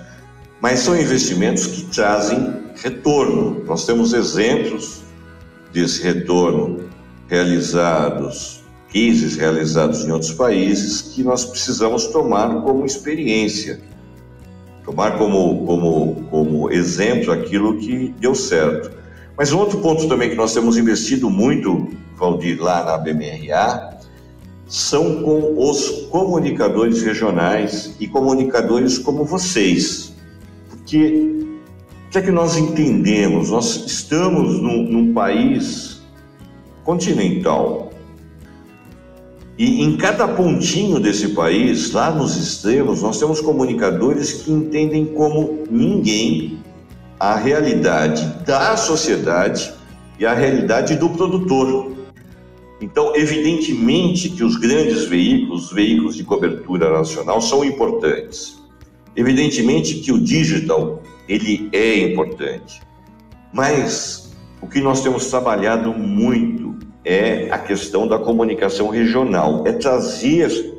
mas 0.60 0.80
são 0.80 0.98
investimentos 0.98 1.66
que 1.66 1.84
trazem 1.84 2.54
retorno. 2.76 3.64
Nós 3.64 3.84
temos 3.84 4.12
exemplos 4.14 5.02
desse 5.72 6.02
retorno 6.02 6.88
realizados 7.28 8.57
cases 8.92 9.36
realizados 9.36 10.04
em 10.04 10.12
outros 10.12 10.32
países 10.32 11.02
que 11.02 11.22
nós 11.22 11.44
precisamos 11.44 12.06
tomar 12.06 12.62
como 12.62 12.86
experiência, 12.86 13.80
tomar 14.84 15.18
como, 15.18 15.66
como, 15.66 16.26
como 16.30 16.70
exemplo 16.70 17.32
aquilo 17.32 17.78
que 17.78 18.14
deu 18.18 18.34
certo. 18.34 18.90
Mas 19.36 19.52
um 19.52 19.58
outro 19.58 19.78
ponto 19.80 20.08
também 20.08 20.30
que 20.30 20.36
nós 20.36 20.52
temos 20.54 20.76
investido 20.76 21.30
muito, 21.30 21.88
Valdir, 22.16 22.60
lá 22.60 22.84
na 22.84 22.98
BMRA, 22.98 23.98
são 24.66 25.22
com 25.22 25.54
os 25.56 26.06
comunicadores 26.10 27.02
regionais 27.02 27.94
e 28.00 28.06
comunicadores 28.06 28.98
como 28.98 29.24
vocês. 29.24 30.14
Porque 30.68 31.38
o 32.06 32.10
que 32.10 32.18
é 32.18 32.22
que 32.22 32.30
nós 32.30 32.56
entendemos? 32.56 33.50
Nós 33.50 33.84
estamos 33.86 34.60
num, 34.60 34.82
num 34.82 35.12
país 35.12 36.02
continental, 36.84 37.87
e 39.58 39.82
em 39.82 39.96
cada 39.96 40.28
pontinho 40.28 41.00
desse 41.00 41.30
país, 41.30 41.90
lá 41.90 42.12
nos 42.12 42.36
extremos, 42.36 43.02
nós 43.02 43.18
temos 43.18 43.40
comunicadores 43.40 44.34
que 44.34 44.52
entendem 44.52 45.04
como 45.04 45.64
ninguém 45.68 46.60
a 47.18 47.34
realidade 47.34 48.24
da 48.46 48.76
sociedade 48.76 49.74
e 50.16 50.24
a 50.24 50.32
realidade 50.32 50.94
do 50.94 51.08
produtor. 51.10 51.90
Então, 52.80 53.16
evidentemente 53.16 54.30
que 54.30 54.44
os 54.44 54.54
grandes 54.54 55.06
veículos, 55.06 55.64
os 55.64 55.72
veículos 55.72 56.14
de 56.14 56.22
cobertura 56.22 56.92
nacional, 56.92 57.40
são 57.40 57.64
importantes. 57.64 58.62
Evidentemente 59.16 59.96
que 59.96 60.12
o 60.12 60.20
digital, 60.20 61.02
ele 61.28 61.68
é 61.72 62.12
importante. 62.12 62.80
Mas 63.52 64.32
o 64.62 64.68
que 64.68 64.80
nós 64.80 65.02
temos 65.02 65.26
trabalhado 65.26 65.92
muito 65.92 66.67
é 67.04 67.48
a 67.50 67.58
questão 67.58 68.06
da 68.06 68.18
comunicação 68.18 68.88
regional, 68.88 69.66
é 69.66 69.72
trazer 69.72 70.78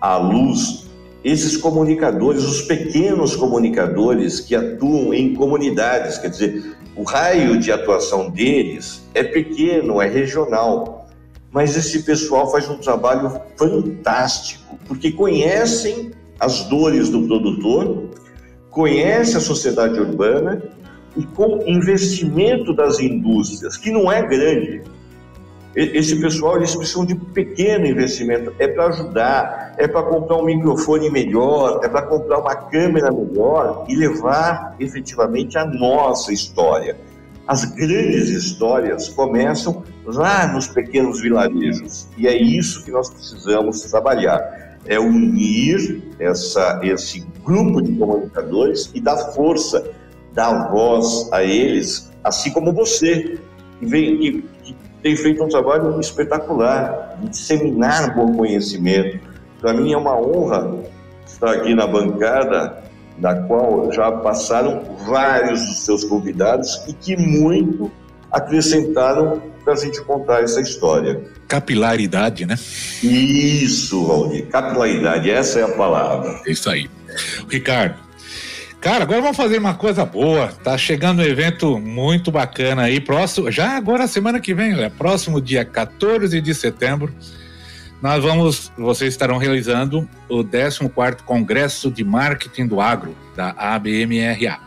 à 0.00 0.16
luz 0.16 0.90
esses 1.24 1.56
comunicadores, 1.56 2.42
os 2.42 2.62
pequenos 2.62 3.36
comunicadores 3.36 4.40
que 4.40 4.56
atuam 4.56 5.14
em 5.14 5.34
comunidades, 5.34 6.18
quer 6.18 6.28
dizer, 6.28 6.76
o 6.96 7.04
raio 7.04 7.58
de 7.58 7.70
atuação 7.70 8.28
deles 8.28 9.08
é 9.14 9.22
pequeno, 9.22 10.02
é 10.02 10.08
regional, 10.08 11.06
mas 11.50 11.76
esse 11.76 12.02
pessoal 12.02 12.50
faz 12.50 12.68
um 12.68 12.78
trabalho 12.78 13.40
fantástico, 13.56 14.78
porque 14.88 15.12
conhecem 15.12 16.10
as 16.40 16.64
dores 16.64 17.08
do 17.08 17.22
produtor, 17.22 18.10
conhece 18.70 19.36
a 19.36 19.40
sociedade 19.40 20.00
urbana 20.00 20.60
e 21.16 21.24
com 21.24 21.62
investimento 21.66 22.74
das 22.74 22.98
indústrias, 22.98 23.76
que 23.76 23.90
não 23.90 24.10
é 24.10 24.22
grande, 24.26 24.82
esse 25.74 26.20
pessoal 26.20 26.56
eles 26.56 26.74
precisam 26.74 27.04
de 27.04 27.14
pequeno 27.14 27.86
investimento, 27.86 28.52
é 28.58 28.68
para 28.68 28.86
ajudar, 28.88 29.74
é 29.78 29.88
para 29.88 30.02
comprar 30.02 30.36
um 30.36 30.44
microfone 30.44 31.10
melhor, 31.10 31.80
é 31.82 31.88
para 31.88 32.02
comprar 32.02 32.40
uma 32.40 32.54
câmera 32.54 33.10
melhor 33.10 33.86
e 33.88 33.96
levar 33.96 34.76
efetivamente 34.78 35.56
a 35.56 35.64
nossa 35.64 36.32
história. 36.32 36.96
As 37.46 37.64
grandes 37.64 38.28
histórias 38.28 39.08
começam 39.08 39.82
lá 40.04 40.46
nos 40.46 40.68
pequenos 40.68 41.20
vilarejos 41.20 42.06
e 42.18 42.28
é 42.28 42.36
isso 42.36 42.84
que 42.84 42.90
nós 42.90 43.10
precisamos 43.10 43.80
trabalhar. 43.82 44.78
É 44.86 44.98
unir 44.98 46.02
essa, 46.18 46.80
esse 46.82 47.26
grupo 47.44 47.80
de 47.80 47.92
comunicadores 47.92 48.90
e 48.94 49.00
dar 49.00 49.16
força, 49.32 49.90
dar 50.32 50.70
voz 50.70 51.28
a 51.32 51.42
eles, 51.42 52.12
assim 52.22 52.50
como 52.50 52.72
você, 52.72 53.38
que, 53.78 53.86
vem, 53.86 54.18
que, 54.18 54.44
tem 55.02 55.16
feito 55.16 55.42
um 55.42 55.48
trabalho 55.48 55.98
espetacular 56.00 57.16
de 57.20 57.30
disseminar 57.30 58.14
bom 58.14 58.34
conhecimento. 58.34 59.18
Para 59.60 59.74
mim 59.74 59.92
é 59.92 59.96
uma 59.96 60.16
honra 60.16 60.78
estar 61.26 61.52
aqui 61.52 61.74
na 61.74 61.86
bancada, 61.86 62.82
na 63.18 63.34
qual 63.42 63.92
já 63.92 64.10
passaram 64.12 64.82
vários 65.06 65.64
dos 65.66 65.84
seus 65.84 66.04
convidados 66.04 66.82
e 66.88 66.92
que 66.92 67.16
muito 67.16 67.90
acrescentaram 68.30 69.42
para 69.64 69.74
a 69.74 69.76
gente 69.76 70.00
contar 70.02 70.42
essa 70.42 70.60
história. 70.60 71.20
Capilaridade, 71.46 72.46
né? 72.46 72.56
Isso, 73.02 74.06
Valdir, 74.06 74.46
capilaridade, 74.46 75.30
essa 75.30 75.60
é 75.60 75.62
a 75.62 75.68
palavra. 75.68 76.40
É 76.46 76.50
isso 76.50 76.70
aí. 76.70 76.88
Ricardo, 77.48 77.96
Cara, 78.82 79.04
agora 79.04 79.20
vamos 79.20 79.36
fazer 79.36 79.58
uma 79.58 79.74
coisa 79.74 80.04
boa. 80.04 80.48
Tá 80.48 80.76
chegando 80.76 81.20
um 81.20 81.24
evento 81.24 81.78
muito 81.78 82.32
bacana 82.32 82.82
aí, 82.82 83.00
próximo, 83.00 83.48
já 83.48 83.76
agora 83.76 84.08
semana 84.08 84.40
que 84.40 84.52
vem, 84.52 84.74
né? 84.74 84.90
próximo 84.90 85.40
dia 85.40 85.64
14 85.64 86.40
de 86.40 86.52
setembro, 86.52 87.14
nós 88.02 88.24
vamos, 88.24 88.72
vocês 88.76 89.14
estarão 89.14 89.38
realizando 89.38 90.08
o 90.28 90.42
14º 90.42 91.22
Congresso 91.22 91.92
de 91.92 92.02
Marketing 92.02 92.66
do 92.66 92.80
Agro, 92.80 93.14
da 93.36 93.50
ABMRA. 93.50 94.58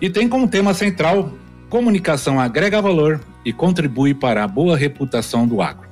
E 0.00 0.08
tem 0.08 0.28
como 0.28 0.46
tema 0.46 0.72
central 0.72 1.32
comunicação 1.68 2.38
agrega 2.38 2.80
valor 2.80 3.20
e 3.44 3.52
contribui 3.52 4.14
para 4.14 4.44
a 4.44 4.48
boa 4.48 4.76
reputação 4.76 5.44
do 5.44 5.60
agro. 5.60 5.88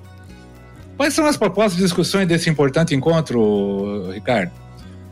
Quais 0.97 1.12
são 1.12 1.27
as 1.27 1.37
propostas 1.37 1.75
de 1.75 1.83
discussões 1.83 2.29
desse 2.29 2.49
importante 2.49 2.95
encontro, 2.95 4.12
Ricardo? 4.12 4.65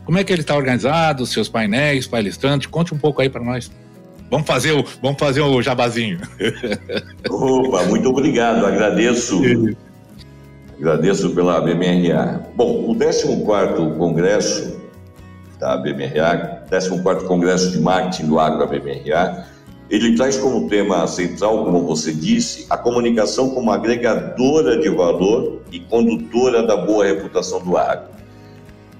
Como 0.05 0.19
é 0.19 0.23
que 0.23 0.31
ele 0.31 0.41
está 0.41 0.55
organizado, 0.55 1.25
seus 1.25 1.49
painéis, 1.49 2.05
palestrantes? 2.05 2.67
Conte 2.67 2.93
um 2.93 2.97
pouco 2.97 3.21
aí 3.21 3.29
para 3.29 3.43
nós. 3.43 3.71
Vamos 4.29 4.47
fazer 4.47 4.71
o, 4.71 4.85
vamos 5.01 5.19
fazer 5.19 5.41
o 5.41 5.61
jabazinho. 5.61 6.19
Opa, 7.29 7.83
muito 7.83 8.09
obrigado, 8.09 8.65
agradeço. 8.65 9.41
agradeço 10.79 11.31
pela 11.31 11.59
BMRA. 11.61 12.43
Bom, 12.55 12.89
o 12.89 12.95
14º 12.95 13.97
Congresso 13.97 14.79
da 15.59 15.77
BMRA, 15.77 16.63
14º 16.69 17.25
Congresso 17.25 17.71
de 17.71 17.79
Marketing 17.79 18.27
do 18.27 18.39
Agro 18.39 18.59
da 18.59 18.65
BMRA, 18.65 19.45
ele 19.89 20.15
traz 20.15 20.37
como 20.37 20.67
tema 20.67 21.05
central, 21.07 21.63
como 21.63 21.83
você 21.83 22.11
disse, 22.11 22.65
a 22.69 22.77
comunicação 22.77 23.51
como 23.51 23.71
agregadora 23.71 24.79
de 24.79 24.89
valor 24.89 25.61
e 25.71 25.79
condutora 25.79 26.63
da 26.63 26.75
boa 26.75 27.05
reputação 27.05 27.63
do 27.63 27.77
agro. 27.77 28.14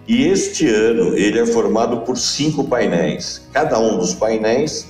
E 0.07 0.27
este 0.27 0.69
ano 0.69 1.17
ele 1.17 1.39
é 1.39 1.45
formado 1.45 2.01
por 2.01 2.17
cinco 2.17 2.63
painéis. 2.65 3.47
Cada 3.51 3.79
um 3.79 3.97
dos 3.97 4.13
painéis 4.13 4.87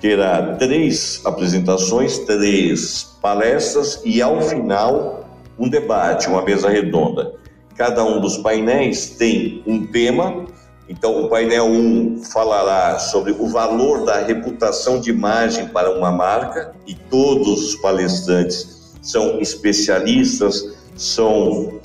terá 0.00 0.56
três 0.56 1.20
apresentações, 1.24 2.18
três 2.18 3.16
palestras 3.22 4.00
e 4.04 4.20
ao 4.20 4.40
final 4.42 5.22
um 5.58 5.68
debate, 5.68 6.26
uma 6.28 6.42
mesa 6.42 6.68
redonda. 6.68 7.34
Cada 7.76 8.04
um 8.04 8.20
dos 8.20 8.36
painéis 8.38 9.10
tem 9.10 9.62
um 9.66 9.86
tema. 9.86 10.44
Então, 10.88 11.24
o 11.24 11.28
painel 11.28 11.66
1 11.66 11.70
um 11.70 12.22
falará 12.24 12.98
sobre 12.98 13.32
o 13.32 13.46
valor 13.46 14.04
da 14.04 14.18
reputação 14.18 15.00
de 15.00 15.10
imagem 15.10 15.68
para 15.68 15.96
uma 15.96 16.10
marca, 16.10 16.74
e 16.86 16.94
todos 16.94 17.68
os 17.68 17.76
palestrantes 17.76 18.92
são 19.00 19.40
especialistas, 19.40 20.76
são 20.96 21.80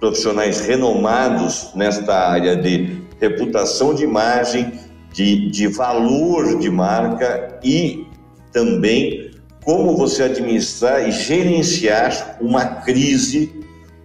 profissionais 0.00 0.60
renomados 0.60 1.70
nesta 1.74 2.14
área 2.14 2.56
de 2.56 2.98
reputação 3.20 3.94
de 3.94 4.04
imagem, 4.04 4.72
de, 5.12 5.50
de 5.50 5.66
valor 5.66 6.58
de 6.58 6.70
marca 6.70 7.58
e 7.62 8.06
também 8.52 9.30
como 9.64 9.96
você 9.96 10.22
administrar 10.22 11.06
e 11.06 11.12
gerenciar 11.12 12.38
uma 12.40 12.64
crise 12.64 13.52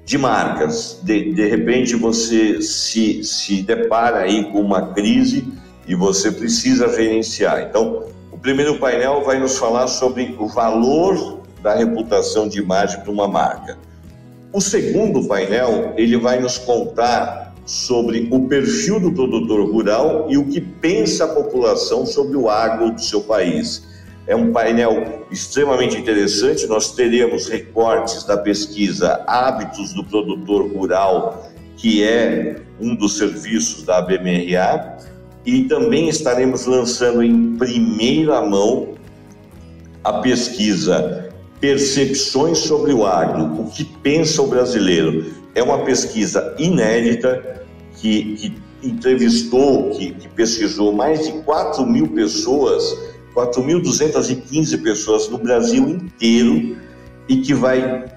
de 0.05 0.17
marcas. 0.17 0.99
De, 1.03 1.33
de 1.33 1.47
repente 1.47 1.95
você 1.95 2.61
se, 2.61 3.23
se 3.23 3.61
depara 3.61 4.19
aí 4.19 4.51
com 4.51 4.59
uma 4.59 4.93
crise 4.93 5.47
e 5.87 5.95
você 5.95 6.31
precisa 6.31 6.93
gerenciar. 6.93 7.67
Então, 7.69 8.05
o 8.31 8.37
primeiro 8.37 8.77
painel 8.77 9.23
vai 9.23 9.39
nos 9.39 9.57
falar 9.57 9.87
sobre 9.87 10.35
o 10.37 10.47
valor 10.47 11.41
da 11.61 11.75
reputação 11.75 12.47
de 12.47 12.59
imagem 12.59 12.99
para 12.99 13.11
uma 13.11 13.27
marca. 13.27 13.77
O 14.53 14.61
segundo 14.61 15.27
painel, 15.27 15.93
ele 15.97 16.15
vai 16.15 16.39
nos 16.39 16.59
contar 16.59 17.55
sobre 17.65 18.27
o 18.31 18.47
perfil 18.47 18.99
do 18.99 19.11
produtor 19.11 19.67
rural 19.67 20.27
e 20.29 20.37
o 20.37 20.45
que 20.45 20.61
pensa 20.61 21.25
a 21.25 21.29
população 21.29 22.05
sobre 22.05 22.37
o 22.37 22.47
agro 22.47 22.91
do 22.91 23.01
seu 23.01 23.21
país. 23.21 23.83
É 24.27 24.35
um 24.35 24.51
painel 24.51 25.25
extremamente 25.31 25.97
interessante. 25.97 26.67
Nós 26.67 26.91
teremos 26.91 27.49
recortes 27.49 28.25
da 28.25 28.37
pesquisa 28.37 29.23
Hábitos 29.25 29.91
do 29.91 30.03
Produtor 30.03 30.71
Rural, 30.71 31.49
que 31.75 32.03
é 32.03 32.57
um 32.79 32.95
dos 32.95 33.17
serviços 33.17 33.81
da 33.81 33.97
ABMRA, 33.97 34.99
e 35.43 35.63
também 35.63 36.09
estaremos 36.09 36.67
lançando 36.67 37.23
em 37.23 37.55
primeira 37.57 38.39
mão 38.41 38.89
a 40.03 40.13
pesquisa 40.19 41.22
Percepções 41.63 42.57
sobre 42.57 42.91
o 42.91 43.05
agro, 43.05 43.61
o 43.61 43.71
que 43.71 43.85
pensa 43.85 44.41
o 44.41 44.47
brasileiro. 44.47 45.33
É 45.55 45.63
uma 45.63 45.85
pesquisa 45.85 46.53
inédita 46.59 47.63
que, 47.95 48.35
que 48.35 48.61
entrevistou, 48.85 49.91
que, 49.91 50.11
que 50.11 50.27
pesquisou 50.27 50.91
mais 50.91 51.25
de 51.25 51.31
4 51.43 51.85
mil 51.85 52.09
pessoas, 52.09 52.83
4.215 53.33 54.83
pessoas 54.83 55.29
no 55.29 55.37
Brasil 55.37 55.87
inteiro 55.87 56.75
e 57.29 57.37
que 57.37 57.53
vai, 57.53 58.11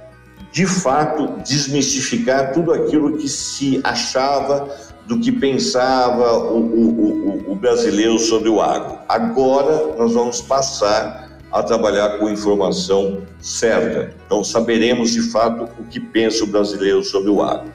de 0.50 0.66
fato, 0.66 1.40
desmistificar 1.44 2.52
tudo 2.52 2.72
aquilo 2.72 3.16
que 3.16 3.28
se 3.28 3.80
achava 3.84 4.68
do 5.06 5.20
que 5.20 5.30
pensava 5.30 6.36
o, 6.36 6.58
o, 6.58 7.46
o, 7.46 7.52
o 7.52 7.54
brasileiro 7.54 8.18
sobre 8.18 8.48
o 8.48 8.60
agro. 8.60 8.98
Agora 9.08 9.94
nós 9.96 10.14
vamos 10.14 10.40
passar 10.40 11.25
a 11.56 11.62
trabalhar 11.62 12.18
com 12.18 12.28
informação 12.28 13.22
certa. 13.40 14.14
Então, 14.26 14.44
saberemos 14.44 15.12
de 15.12 15.22
fato 15.22 15.66
o 15.80 15.84
que 15.84 15.98
pensa 15.98 16.44
o 16.44 16.46
brasileiro 16.46 17.02
sobre 17.02 17.30
o 17.30 17.42
agro. 17.42 17.72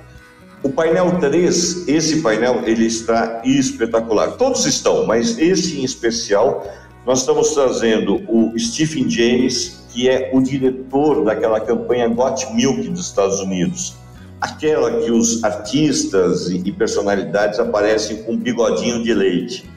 O 0.61 0.69
painel 0.69 1.17
3, 1.19 1.87
esse 1.87 2.21
painel, 2.21 2.61
ele 2.63 2.85
está 2.85 3.41
espetacular. 3.43 4.33
Todos 4.33 4.67
estão, 4.67 5.07
mas 5.07 5.39
esse 5.39 5.79
em 5.79 5.83
especial, 5.83 6.63
nós 7.07 7.21
estamos 7.21 7.55
trazendo 7.55 8.21
o 8.27 8.53
Stephen 8.59 9.09
James, 9.09 9.83
que 9.91 10.07
é 10.07 10.29
o 10.31 10.39
diretor 10.41 11.23
daquela 11.25 11.59
campanha 11.59 12.07
Got 12.07 12.53
Milk 12.53 12.87
dos 12.87 13.07
Estados 13.07 13.39
Unidos. 13.39 13.95
Aquela 14.39 15.01
que 15.01 15.09
os 15.09 15.43
artistas 15.43 16.51
e 16.51 16.71
personalidades 16.71 17.57
aparecem 17.57 18.17
com 18.17 18.33
um 18.33 18.37
bigodinho 18.37 19.01
de 19.01 19.11
leite. 19.11 19.70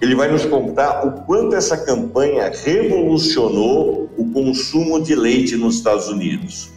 Ele 0.00 0.14
vai 0.14 0.30
nos 0.30 0.44
contar 0.44 1.04
o 1.06 1.24
quanto 1.24 1.56
essa 1.56 1.76
campanha 1.76 2.52
revolucionou 2.64 4.08
o 4.16 4.30
consumo 4.32 5.00
de 5.00 5.14
leite 5.14 5.56
nos 5.56 5.76
Estados 5.76 6.08
Unidos. 6.08 6.70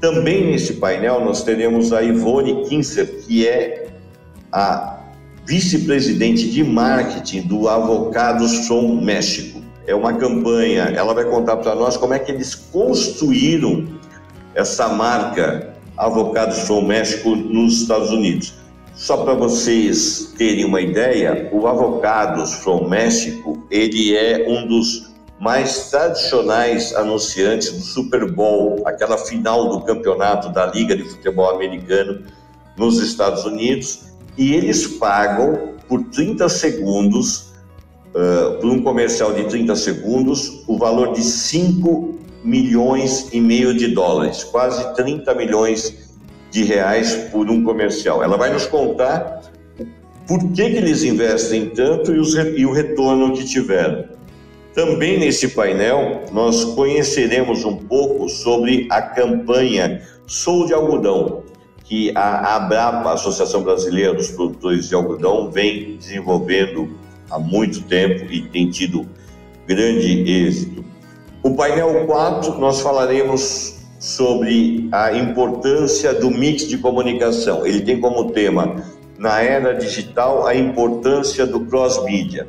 Também 0.00 0.50
nesse 0.50 0.74
painel 0.74 1.24
nós 1.24 1.42
teremos 1.42 1.92
a 1.92 2.02
Ivone 2.02 2.64
Kinser, 2.68 3.22
que 3.24 3.46
é 3.48 3.88
a 4.52 5.00
vice-presidente 5.46 6.50
de 6.50 6.62
marketing 6.62 7.42
do 7.42 7.68
Avocados 7.68 8.66
from 8.66 9.00
México. 9.00 9.62
É 9.86 9.94
uma 9.94 10.14
campanha, 10.14 10.84
ela 10.84 11.14
vai 11.14 11.24
contar 11.24 11.56
para 11.58 11.74
nós 11.74 11.96
como 11.96 12.14
é 12.14 12.18
que 12.18 12.32
eles 12.32 12.54
construíram 12.54 13.86
essa 14.54 14.88
marca 14.88 15.74
Avocados 15.96 16.60
from 16.60 16.82
México 16.82 17.36
nos 17.36 17.82
Estados 17.82 18.10
Unidos. 18.10 18.54
Só 18.96 19.24
para 19.24 19.34
vocês 19.34 20.32
terem 20.38 20.64
uma 20.64 20.80
ideia, 20.80 21.48
o 21.52 21.66
Avocados 21.66 22.54
from 22.54 22.88
México, 22.88 23.66
ele 23.68 24.16
é 24.16 24.46
um 24.48 24.68
dos 24.68 25.12
mais 25.40 25.90
tradicionais 25.90 26.94
anunciantes 26.94 27.72
do 27.72 27.80
Super 27.80 28.30
Bowl, 28.30 28.82
aquela 28.86 29.18
final 29.18 29.68
do 29.68 29.80
campeonato 29.80 30.48
da 30.50 30.66
Liga 30.66 30.96
de 30.96 31.02
Futebol 31.02 31.50
Americano 31.50 32.22
nos 32.76 33.00
Estados 33.00 33.44
Unidos, 33.44 34.04
e 34.38 34.54
eles 34.54 34.86
pagam 34.86 35.74
por 35.88 36.04
30 36.04 36.48
segundos, 36.48 37.52
uh, 38.14 38.58
por 38.60 38.70
um 38.70 38.80
comercial 38.80 39.32
de 39.32 39.44
30 39.44 39.74
segundos, 39.74 40.62
o 40.68 40.78
valor 40.78 41.12
de 41.14 41.22
5 41.22 42.14
milhões 42.44 43.28
e 43.32 43.40
meio 43.40 43.74
de 43.74 43.88
dólares, 43.88 44.44
quase 44.44 44.94
30 44.94 45.34
milhões 45.34 46.03
de 46.54 46.62
reais 46.62 47.16
por 47.32 47.50
um 47.50 47.64
comercial. 47.64 48.22
Ela 48.22 48.36
vai 48.36 48.52
nos 48.52 48.64
contar 48.64 49.42
por 50.24 50.38
que, 50.52 50.70
que 50.70 50.76
eles 50.76 51.02
investem 51.02 51.70
tanto 51.70 52.14
e, 52.14 52.18
os, 52.20 52.32
e 52.34 52.64
o 52.64 52.70
retorno 52.70 53.32
que 53.32 53.44
tiveram. 53.44 54.04
Também 54.72 55.18
nesse 55.18 55.48
painel, 55.48 56.22
nós 56.30 56.64
conheceremos 56.64 57.64
um 57.64 57.76
pouco 57.76 58.28
sobre 58.28 58.86
a 58.88 59.02
campanha 59.02 60.00
Sou 60.28 60.64
de 60.64 60.72
Algodão, 60.72 61.42
que 61.82 62.12
a 62.14 62.54
ABRAPA, 62.54 63.12
Associação 63.12 63.64
Brasileira 63.64 64.14
dos 64.14 64.30
Produtores 64.30 64.88
de 64.88 64.94
Algodão, 64.94 65.50
vem 65.50 65.96
desenvolvendo 65.96 66.88
há 67.28 67.38
muito 67.38 67.82
tempo 67.82 68.32
e 68.32 68.42
tem 68.42 68.70
tido 68.70 69.04
grande 69.66 70.22
êxito. 70.30 70.84
O 71.42 71.56
painel 71.56 72.06
4, 72.06 72.58
nós 72.60 72.80
falaremos 72.80 73.73
sobre 74.04 74.86
a 74.92 75.16
importância 75.16 76.12
do 76.12 76.30
mix 76.30 76.68
de 76.68 76.76
comunicação. 76.76 77.66
Ele 77.66 77.80
tem 77.80 77.98
como 77.98 78.32
tema, 78.32 78.84
na 79.16 79.40
era 79.40 79.72
digital, 79.72 80.46
a 80.46 80.54
importância 80.54 81.46
do 81.46 81.60
cross-mídia. 81.60 82.46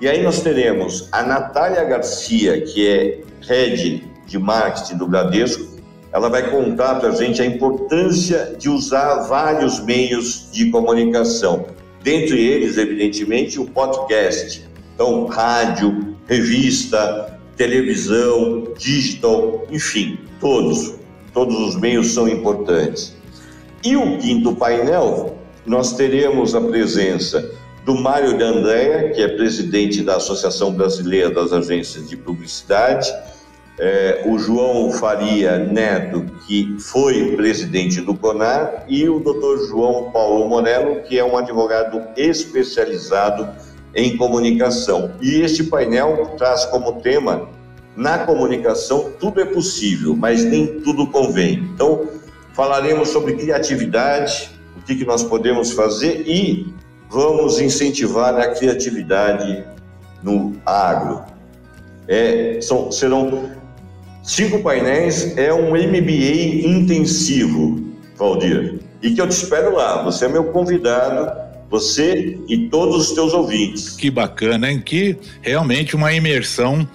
E 0.00 0.08
aí 0.08 0.22
nós 0.22 0.40
teremos 0.40 1.06
a 1.12 1.22
Natália 1.22 1.84
Garcia, 1.84 2.58
que 2.62 2.88
é 2.88 3.20
head 3.46 4.02
de 4.26 4.38
marketing 4.38 4.96
do 4.96 5.06
Bradesco, 5.06 5.74
ela 6.10 6.30
vai 6.30 6.50
contar 6.50 6.94
para 6.94 7.10
a 7.10 7.14
gente 7.14 7.42
a 7.42 7.44
importância 7.44 8.56
de 8.58 8.70
usar 8.70 9.24
vários 9.24 9.80
meios 9.80 10.48
de 10.52 10.70
comunicação, 10.70 11.66
dentre 12.02 12.40
eles, 12.40 12.78
evidentemente, 12.78 13.60
o 13.60 13.66
podcast. 13.66 14.66
Então, 14.94 15.26
rádio, 15.26 16.16
revista, 16.26 17.38
televisão, 17.56 18.68
digital, 18.76 19.66
enfim, 19.70 20.18
todos, 20.40 20.94
todos 21.32 21.56
os 21.60 21.76
meios 21.76 22.12
são 22.12 22.28
importantes. 22.28 23.16
E 23.84 23.96
o 23.96 24.18
quinto 24.18 24.54
painel, 24.54 25.36
nós 25.66 25.92
teremos 25.92 26.54
a 26.54 26.60
presença 26.60 27.50
do 27.84 27.94
Mário 27.94 28.36
de 28.36 28.42
Andréa, 28.42 29.10
que 29.10 29.22
é 29.22 29.28
presidente 29.28 30.02
da 30.02 30.16
Associação 30.16 30.72
Brasileira 30.72 31.30
das 31.30 31.52
Agências 31.52 32.08
de 32.08 32.16
Publicidade, 32.16 33.12
é, 33.78 34.22
o 34.26 34.38
João 34.38 34.92
Faria 34.92 35.58
Neto, 35.58 36.24
que 36.46 36.76
foi 36.78 37.34
presidente 37.36 38.00
do 38.00 38.14
CONAR, 38.14 38.84
e 38.88 39.08
o 39.08 39.18
doutor 39.18 39.66
João 39.66 40.10
Paulo 40.10 40.48
Morello, 40.48 41.02
que 41.02 41.18
é 41.18 41.24
um 41.24 41.36
advogado 41.36 42.00
especializado 42.16 43.48
em 43.94 44.16
comunicação. 44.16 45.12
E 45.20 45.40
este 45.40 45.64
painel 45.64 46.34
traz 46.36 46.64
como 46.66 47.00
tema: 47.00 47.48
na 47.96 48.18
comunicação 48.18 49.12
tudo 49.18 49.40
é 49.40 49.44
possível, 49.44 50.16
mas 50.16 50.44
nem 50.44 50.80
tudo 50.80 51.06
convém. 51.06 51.70
Então, 51.74 52.06
falaremos 52.52 53.08
sobre 53.08 53.34
criatividade, 53.34 54.50
o 54.76 54.82
que, 54.82 54.96
que 54.96 55.04
nós 55.04 55.22
podemos 55.22 55.72
fazer 55.72 56.24
e 56.26 56.72
vamos 57.10 57.60
incentivar 57.60 58.36
a 58.36 58.48
criatividade 58.48 59.64
no 60.22 60.54
agro. 60.66 61.22
É, 62.08 62.58
são, 62.60 62.90
serão 62.90 63.50
cinco 64.22 64.60
painéis, 64.62 65.36
é 65.36 65.52
um 65.52 65.70
MBA 65.70 66.66
intensivo, 66.66 67.80
Valdir. 68.16 68.80
E 69.02 69.12
que 69.12 69.20
eu 69.20 69.28
te 69.28 69.32
espero 69.32 69.74
lá. 69.74 70.02
Você 70.02 70.24
é 70.24 70.28
meu 70.28 70.44
convidado, 70.44 71.43
você 71.74 72.38
e 72.48 72.68
todos 72.68 73.08
os 73.08 73.14
teus 73.14 73.34
ouvintes. 73.34 73.90
Que 73.90 74.08
bacana, 74.08 74.70
hein? 74.70 74.80
Que 74.80 75.18
realmente 75.42 75.96
uma 75.96 76.12
imersão 76.12 76.88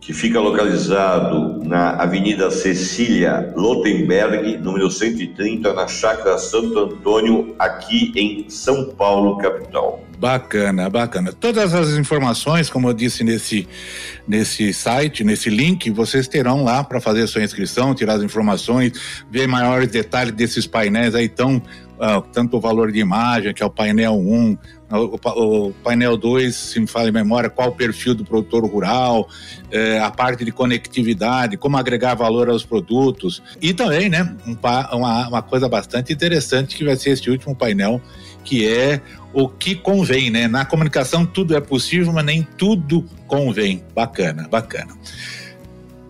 que 0.00 0.12
fica 0.12 0.40
localizado 0.40 1.62
na 1.62 1.90
Avenida 1.90 2.50
Cecília 2.50 3.52
Lotenberg, 3.54 4.56
número 4.56 4.90
130, 4.90 5.72
na 5.72 5.86
Chácara 5.86 6.36
Santo 6.36 6.76
Antônio, 6.80 7.54
aqui 7.60 8.12
em 8.16 8.50
São 8.50 8.86
Paulo, 8.86 9.38
capital. 9.38 10.04
Bacana, 10.18 10.90
bacana. 10.90 11.32
Todas 11.32 11.72
as 11.72 11.90
informações, 11.90 12.68
como 12.68 12.88
eu 12.88 12.92
disse 12.92 13.22
nesse, 13.22 13.68
nesse 14.26 14.72
site, 14.74 15.22
nesse 15.22 15.48
link, 15.48 15.88
vocês 15.90 16.26
terão 16.26 16.64
lá 16.64 16.82
para 16.82 17.00
fazer 17.00 17.28
sua 17.28 17.44
inscrição, 17.44 17.94
tirar 17.94 18.14
as 18.14 18.22
informações, 18.24 19.22
ver 19.30 19.46
maiores 19.46 19.88
detalhes 19.88 20.32
desses 20.32 20.66
painéis 20.66 21.14
aí 21.14 21.28
tão 21.28 21.62
tanto 22.32 22.56
o 22.56 22.60
valor 22.60 22.90
de 22.90 22.98
imagem, 22.98 23.52
que 23.52 23.62
é 23.62 23.66
o 23.66 23.70
painel 23.70 24.14
1, 24.14 24.58
o, 24.92 25.72
painel 25.84 26.16
2, 26.16 26.54
se 26.54 26.80
me 26.80 26.86
fala 26.86 27.08
em 27.08 27.12
memória, 27.12 27.48
qual 27.48 27.68
o 27.68 27.72
perfil 27.72 28.14
do 28.14 28.24
produtor 28.24 28.64
rural, 28.64 29.28
eh, 29.70 30.00
a 30.00 30.10
parte 30.10 30.44
de 30.44 30.50
conectividade, 30.50 31.56
como 31.56 31.76
agregar 31.76 32.14
valor 32.14 32.48
aos 32.48 32.64
produtos. 32.64 33.42
E 33.62 33.72
também, 33.72 34.08
né, 34.08 34.34
um, 34.46 34.56
uma, 34.96 35.28
uma 35.28 35.42
coisa 35.42 35.68
bastante 35.68 36.12
interessante 36.12 36.76
que 36.76 36.84
vai 36.84 36.96
ser 36.96 37.10
este 37.10 37.30
último 37.30 37.54
painel, 37.54 38.00
que 38.42 38.66
é 38.66 39.00
o 39.32 39.48
que 39.48 39.76
convém, 39.76 40.30
né? 40.30 40.48
Na 40.48 40.64
comunicação 40.64 41.24
tudo 41.24 41.54
é 41.54 41.60
possível, 41.60 42.12
mas 42.12 42.24
nem 42.24 42.42
tudo 42.56 43.04
convém. 43.28 43.84
Bacana, 43.94 44.48
bacana. 44.48 44.96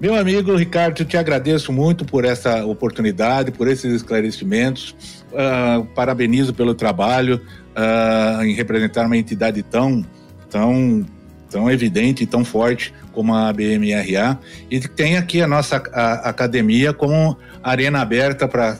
Meu 0.00 0.14
amigo 0.14 0.56
Ricardo, 0.56 1.02
eu 1.02 1.04
te 1.04 1.18
agradeço 1.18 1.70
muito 1.70 2.06
por 2.06 2.24
essa 2.24 2.64
oportunidade, 2.64 3.50
por 3.50 3.68
esses 3.68 3.92
esclarecimentos. 3.92 4.94
Uh, 5.30 5.84
parabenizo 5.94 6.52
pelo 6.52 6.74
trabalho 6.74 7.40
uh, 7.70 8.42
em 8.42 8.52
representar 8.52 9.06
uma 9.06 9.16
entidade 9.16 9.62
tão, 9.62 10.04
tão, 10.50 11.06
tão 11.48 11.70
evidente 11.70 12.24
e 12.24 12.26
tão 12.26 12.44
forte 12.44 12.92
como 13.12 13.34
a 13.34 13.52
BMRA 13.52 14.38
e 14.70 14.80
tem 14.80 15.16
aqui 15.16 15.40
a 15.40 15.46
nossa 15.46 15.82
a, 15.92 16.28
academia 16.28 16.92
como 16.92 17.36
arena 17.62 18.00
aberta 18.00 18.48
para 18.48 18.78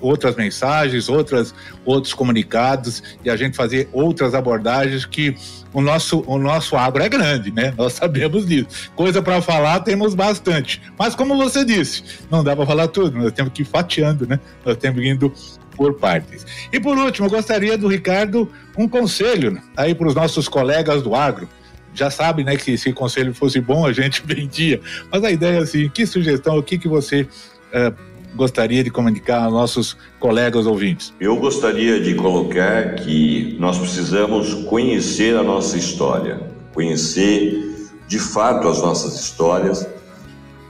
outras 0.00 0.34
mensagens, 0.34 1.08
outras, 1.08 1.54
outros 1.84 2.14
comunicados 2.14 3.02
e 3.24 3.30
a 3.30 3.36
gente 3.36 3.56
fazer 3.56 3.88
outras 3.92 4.34
abordagens 4.34 5.04
que 5.04 5.36
o 5.72 5.80
nosso, 5.80 6.24
o 6.26 6.38
nosso 6.38 6.76
agro 6.76 7.02
é 7.02 7.08
grande, 7.08 7.52
né? 7.52 7.72
Nós 7.76 7.92
sabemos 7.92 8.46
disso. 8.46 8.90
Coisa 8.96 9.22
para 9.22 9.40
falar 9.40 9.80
temos 9.80 10.14
bastante. 10.14 10.80
Mas 10.98 11.14
como 11.14 11.36
você 11.36 11.64
disse, 11.64 12.02
não 12.30 12.42
dá 12.42 12.56
para 12.56 12.66
falar 12.66 12.88
tudo, 12.88 13.18
nós 13.18 13.32
temos 13.32 13.52
que 13.52 13.62
ir 13.62 13.66
fatiando, 13.66 14.26
né? 14.26 14.40
Nós 14.64 14.76
temos 14.76 15.04
indo 15.04 15.32
por 15.80 15.94
partes. 15.94 16.44
E 16.70 16.78
por 16.78 16.98
último, 16.98 17.26
eu 17.26 17.30
gostaria 17.30 17.78
do 17.78 17.88
Ricardo 17.88 18.46
um 18.76 18.86
conselho 18.86 19.62
aí 19.74 19.94
para 19.94 20.08
os 20.08 20.14
nossos 20.14 20.46
colegas 20.46 21.00
do 21.00 21.14
agro. 21.14 21.48
Já 21.94 22.10
sabe, 22.10 22.44
né, 22.44 22.54
que 22.54 22.76
se 22.76 22.90
o 22.90 22.94
conselho 22.94 23.32
fosse 23.32 23.62
bom, 23.62 23.86
a 23.86 23.92
gente 23.94 24.20
vendia. 24.26 24.78
Mas 25.10 25.24
a 25.24 25.30
ideia 25.30 25.56
é 25.56 25.62
assim, 25.62 25.88
que 25.88 26.04
sugestão, 26.04 26.58
o 26.58 26.62
que, 26.62 26.76
que 26.76 26.86
você 26.86 27.22
uh, 27.22 28.36
gostaria 28.36 28.84
de 28.84 28.90
comunicar 28.90 29.44
aos 29.44 29.54
nossos 29.54 29.96
colegas 30.18 30.66
ouvintes? 30.66 31.14
Eu 31.18 31.36
gostaria 31.36 31.98
de 31.98 32.14
colocar 32.14 32.96
que 32.96 33.56
nós 33.58 33.78
precisamos 33.78 34.52
conhecer 34.64 35.34
a 35.34 35.42
nossa 35.42 35.78
história, 35.78 36.42
conhecer 36.74 37.88
de 38.06 38.18
fato 38.18 38.68
as 38.68 38.82
nossas 38.82 39.18
histórias 39.18 39.88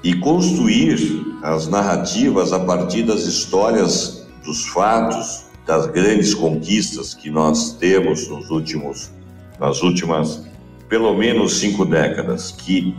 e 0.04 0.14
construir 0.14 1.26
as 1.42 1.66
narrativas 1.66 2.52
a 2.52 2.60
partir 2.60 3.02
das 3.02 3.22
histórias, 3.22 4.19
dos 4.50 4.66
fatos, 4.66 5.44
das 5.64 5.86
grandes 5.86 6.34
conquistas 6.34 7.14
que 7.14 7.30
nós 7.30 7.74
temos 7.74 8.26
nos 8.26 8.50
últimos, 8.50 9.12
nas 9.60 9.80
últimas 9.80 10.42
pelo 10.88 11.14
menos 11.14 11.60
cinco 11.60 11.84
décadas, 11.84 12.50
que 12.50 12.92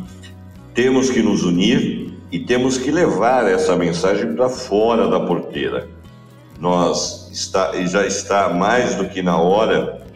temos 0.74 1.10
que 1.10 1.22
nos 1.22 1.44
unir 1.44 2.14
e 2.32 2.40
temos 2.40 2.78
que 2.78 2.90
levar 2.90 3.52
essa 3.52 3.76
mensagem 3.76 4.34
para 4.34 4.48
fora 4.48 5.10
da 5.10 5.20
porteira. 5.20 5.90
Nós 6.58 7.30
está, 7.34 7.74
já 7.86 8.08
está 8.08 8.48
mais 8.48 8.96
do 8.96 9.10
que 9.10 9.22
na 9.22 9.38
hora 9.38 10.08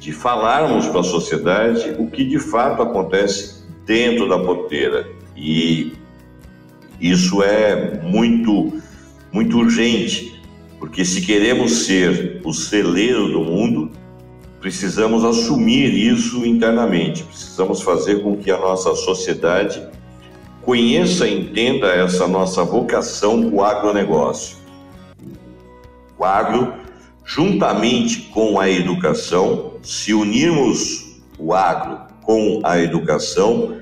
de 0.00 0.12
falarmos 0.12 0.88
para 0.88 1.00
a 1.00 1.04
sociedade 1.04 1.94
o 2.00 2.08
que 2.08 2.24
de 2.24 2.40
fato 2.40 2.82
acontece 2.82 3.62
dentro 3.86 4.28
da 4.28 4.40
porteira. 4.40 5.06
E 5.36 5.92
isso 7.00 7.44
é 7.44 8.00
muito, 8.02 8.82
muito 9.30 9.56
urgente, 9.56 10.39
porque 10.80 11.04
se 11.04 11.20
queremos 11.20 11.84
ser 11.84 12.40
o 12.42 12.54
celeiro 12.54 13.30
do 13.30 13.40
mundo, 13.40 13.90
precisamos 14.60 15.22
assumir 15.24 15.92
isso 15.92 16.44
internamente, 16.46 17.22
precisamos 17.22 17.82
fazer 17.82 18.22
com 18.22 18.34
que 18.38 18.50
a 18.50 18.58
nossa 18.58 18.94
sociedade 18.94 19.86
conheça 20.62 21.28
e 21.28 21.38
entenda 21.38 21.88
essa 21.88 22.26
nossa 22.26 22.64
vocação 22.64 23.50
com 23.50 23.56
o 23.58 23.62
agronegócio. 23.62 24.56
O 26.18 26.24
agro, 26.24 26.72
juntamente 27.26 28.22
com 28.32 28.58
a 28.58 28.68
educação, 28.68 29.74
se 29.82 30.14
unirmos 30.14 31.20
o 31.38 31.52
agro 31.52 32.00
com 32.22 32.60
a 32.64 32.80
educação, 32.80 33.76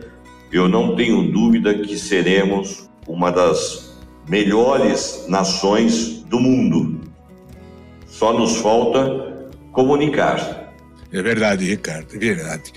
eu 0.50 0.68
não 0.68 0.96
tenho 0.96 1.30
dúvida 1.30 1.74
que 1.74 1.96
seremos 1.96 2.88
uma 3.06 3.30
das 3.30 3.96
melhores 4.28 5.26
nações 5.28 6.17
do 6.28 6.38
mundo. 6.38 7.00
Só 8.06 8.32
nos 8.32 8.56
falta 8.56 9.50
comunicar. 9.72 10.68
É 11.10 11.22
verdade, 11.22 11.64
Ricardo, 11.64 12.14
é 12.14 12.18
verdade. 12.18 12.72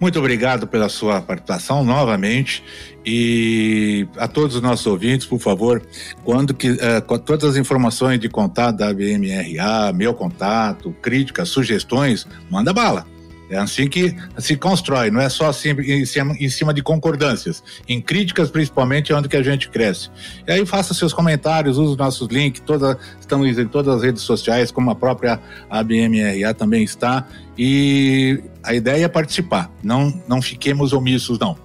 Muito 0.00 0.18
obrigado 0.18 0.66
pela 0.66 0.88
sua 0.88 1.20
participação 1.20 1.84
novamente 1.84 2.64
e 3.04 4.08
a 4.16 4.26
todos 4.26 4.56
os 4.56 4.62
nossos 4.62 4.84
ouvintes, 4.88 5.24
por 5.24 5.38
favor, 5.38 5.80
quando 6.24 6.52
que 6.52 6.70
uh, 6.70 7.18
todas 7.24 7.50
as 7.50 7.56
informações 7.56 8.18
de 8.18 8.28
contato 8.28 8.78
da 8.78 8.92
BMRA, 8.92 9.92
meu 9.94 10.12
contato, 10.12 10.92
críticas, 11.00 11.48
sugestões, 11.48 12.26
manda 12.50 12.72
bala. 12.72 13.06
É 13.48 13.56
assim 13.56 13.88
que 13.88 14.14
se 14.38 14.56
constrói, 14.56 15.10
não 15.10 15.20
é 15.20 15.28
só 15.28 15.48
assim 15.48 15.70
em 15.70 16.48
cima, 16.48 16.74
de 16.74 16.82
concordâncias. 16.82 17.62
Em 17.88 18.00
críticas, 18.00 18.50
principalmente, 18.50 19.12
é 19.12 19.16
onde 19.16 19.28
que 19.28 19.36
a 19.36 19.42
gente 19.42 19.68
cresce. 19.68 20.10
E 20.46 20.52
aí 20.52 20.66
faça 20.66 20.92
seus 20.92 21.12
comentários, 21.12 21.78
use 21.78 21.92
os 21.92 21.96
nossos 21.96 22.28
links, 22.28 22.60
toda, 22.66 22.98
estamos 23.20 23.56
em 23.56 23.66
todas 23.68 23.96
as 23.96 24.02
redes 24.02 24.22
sociais, 24.22 24.72
como 24.72 24.90
a 24.90 24.94
própria 24.94 25.40
ABMRA 25.70 26.52
também 26.54 26.82
está. 26.82 27.26
E 27.56 28.42
a 28.62 28.74
ideia 28.74 29.04
é 29.04 29.08
participar, 29.08 29.70
não, 29.82 30.12
não 30.26 30.42
fiquemos 30.42 30.92
omissos, 30.92 31.38
não. 31.38 31.56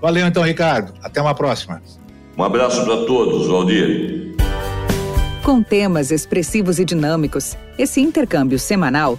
Valeu 0.00 0.26
então, 0.26 0.42
Ricardo. 0.42 0.92
Até 1.02 1.22
uma 1.22 1.34
próxima. 1.34 1.80
Um 2.36 2.44
abraço 2.44 2.84
para 2.84 3.06
todos, 3.06 3.46
Valdir. 3.46 4.34
Com 5.42 5.62
temas 5.62 6.10
expressivos 6.10 6.78
e 6.78 6.84
dinâmicos, 6.84 7.56
esse 7.78 8.00
intercâmbio 8.00 8.58
semanal 8.58 9.18